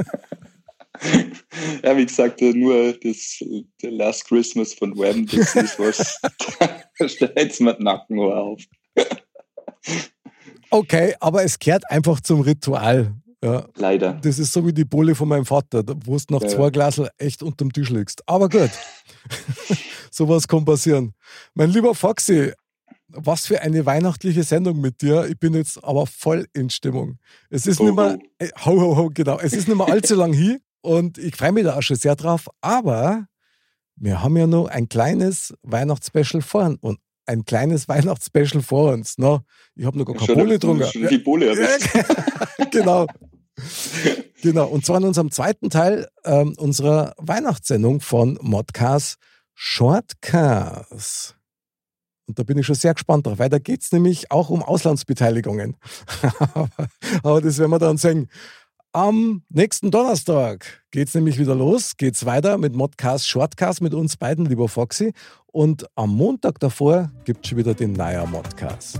ja, 1.82 1.96
wie 1.96 2.06
gesagt, 2.06 2.40
nur 2.40 2.94
das 2.94 3.38
The 3.38 3.88
Last 3.88 4.26
Christmas 4.26 4.72
von 4.72 4.96
Wham, 4.96 5.26
das 5.26 5.54
ist 5.54 5.78
was, 5.78 6.18
da 6.98 7.08
stellt 7.08 7.60
mir 7.60 7.74
den 7.74 7.84
Nacken 7.84 8.18
auf. 8.18 8.62
Okay, 10.76 11.14
aber 11.20 11.44
es 11.44 11.58
gehört 11.58 11.88
einfach 11.90 12.20
zum 12.20 12.40
Ritual. 12.40 13.14
Ja. 13.44 13.66
Leider. 13.76 14.14
Das 14.22 14.38
ist 14.38 14.52
so 14.52 14.66
wie 14.66 14.72
die 14.72 14.84
Bohle 14.84 15.14
von 15.14 15.28
meinem 15.28 15.44
Vater, 15.44 15.84
wo 16.04 16.16
du 16.16 16.24
nach 16.34 16.42
Ja, 16.42 16.48
zwei. 16.48 16.70
Glasel 16.70 17.10
echt 17.18 17.42
unterm 17.42 17.72
Tisch 17.72 17.90
liegst. 17.90 18.22
Aber 18.26 18.48
gut, 18.48 18.70
sowas 20.10 20.48
kann 20.48 20.64
passieren. 20.64 21.12
Mein 21.54 21.70
lieber 21.70 21.94
Foxy, 21.94 22.52
was 23.08 23.46
für 23.46 23.60
eine 23.62 23.84
weihnachtliche 23.86 24.42
Sendung 24.42 24.80
mit 24.80 25.00
dir. 25.02 25.26
Ich 25.26 25.38
bin 25.38 25.54
jetzt 25.54 25.82
aber 25.84 26.06
voll 26.06 26.46
in 26.54 26.70
Stimmung. 26.70 27.18
Es 27.50 27.66
ist 27.66 27.78
Ho, 27.78 27.84
nicht 27.84 27.94
mehr, 27.96 28.14
ho. 28.14 28.18
äh, 28.38 28.48
ho, 28.64 28.80
ho, 28.80 28.96
ho, 28.96 29.10
genau. 29.12 29.38
Es 29.38 29.52
ist 29.52 29.68
nicht 29.68 29.76
mehr 29.76 29.88
allzu 29.88 30.14
lang 30.14 30.32
hier 30.32 30.58
und 30.80 31.18
ich 31.18 31.36
freue 31.36 31.52
mich 31.52 31.64
da 31.64 31.76
auch 31.76 31.82
schon 31.82 31.96
sehr 31.96 32.16
drauf. 32.16 32.48
Aber 32.60 33.26
wir 33.96 34.22
haben 34.22 34.36
ja 34.36 34.46
noch 34.46 34.66
ein 34.66 34.88
kleines 34.88 35.54
Weihnachtsspecial 35.62 36.42
vor 36.42 36.64
uns. 36.64 36.78
Und 36.80 36.98
ein 37.26 37.44
kleines 37.44 37.88
Weihnachtsspecial 37.88 38.62
vor 38.62 38.92
uns. 38.92 39.18
No, 39.18 39.40
ich 39.74 39.84
habe 39.84 39.98
noch 39.98 40.06
gar 40.06 40.16
keine 40.16 40.34
Bohle 40.34 40.54
getrunken. 40.54 40.86
schon 40.86 41.08
Die 41.08 41.18
Bohle 41.18 41.54
genau. 42.70 43.06
Genau. 44.42 44.66
Und 44.66 44.84
zwar 44.86 44.98
in 44.98 45.04
unserem 45.04 45.30
zweiten 45.30 45.70
Teil 45.70 46.08
ähm, 46.24 46.54
unserer 46.58 47.14
Weihnachtssendung 47.18 48.00
von 48.00 48.38
Modcast 48.40 49.16
Shortcast. 49.54 51.36
Und 52.26 52.38
da 52.38 52.42
bin 52.42 52.58
ich 52.58 52.66
schon 52.66 52.74
sehr 52.74 52.94
gespannt 52.94 53.26
drauf, 53.26 53.38
weil 53.38 53.48
da 53.48 53.58
geht 53.58 53.82
es 53.82 53.92
nämlich 53.92 54.30
auch 54.30 54.50
um 54.50 54.62
Auslandsbeteiligungen. 54.62 55.76
aber, 56.38 56.68
aber 57.22 57.40
das 57.40 57.58
werden 57.58 57.70
wir 57.70 57.78
dann 57.78 57.96
sehen. 57.96 58.28
Am 58.96 59.42
nächsten 59.50 59.90
Donnerstag 59.90 60.82
geht 60.90 61.08
es 61.08 61.14
nämlich 61.14 61.38
wieder 61.38 61.54
los, 61.54 61.98
geht 61.98 62.14
es 62.14 62.24
weiter 62.24 62.56
mit 62.56 62.74
Modcast 62.74 63.28
Shortcast 63.28 63.82
mit 63.82 63.92
uns 63.92 64.16
beiden, 64.16 64.46
lieber 64.46 64.70
Foxy. 64.70 65.12
Und 65.48 65.84
am 65.96 66.16
Montag 66.16 66.58
davor 66.60 67.10
gibt 67.26 67.44
es 67.44 67.50
schon 67.50 67.58
wieder 67.58 67.74
den 67.74 67.92
neuen 67.92 68.30
Modcast. 68.30 68.98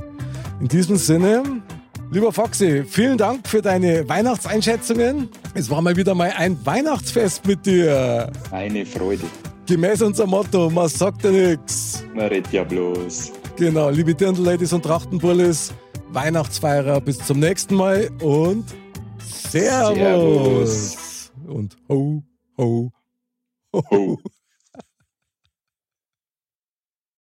In 0.60 0.68
diesem 0.68 0.96
Sinne, 0.96 1.62
lieber 2.10 2.30
Foxy, 2.30 2.84
vielen 2.84 3.16
Dank 3.16 3.48
für 3.48 3.62
deine 3.62 4.06
Weihnachtseinschätzungen. 4.06 5.30
Es 5.54 5.70
war 5.70 5.80
mal 5.80 5.96
wieder 5.96 6.14
mal 6.14 6.30
ein 6.36 6.58
Weihnachtsfest 6.66 7.46
mit 7.46 7.64
dir. 7.64 8.30
Eine 8.50 8.84
Freude. 8.84 9.24
Gemäß 9.64 10.02
unser 10.02 10.26
Motto, 10.26 10.68
man 10.68 10.90
sagt 10.90 11.24
ja 11.24 11.30
nix. 11.30 12.04
Man 12.14 12.26
redet 12.26 12.52
ja 12.52 12.64
bloß. 12.64 13.32
Genau, 13.56 13.88
liebe 13.88 14.14
Dirndl-Ladies 14.14 14.74
und 14.74 14.82
Trachtenbullis, 14.82 15.72
Weihnachtsfeierer, 16.10 17.00
bis 17.00 17.16
zum 17.16 17.40
nächsten 17.40 17.76
Mal 17.76 18.10
und 18.20 18.66
Servus. 19.50 20.92
Servus. 20.92 21.32
Und 21.46 21.76
ho, 21.88 22.22
ho, 22.56 22.92
ho. 23.72 23.82
Ho. 23.90 24.18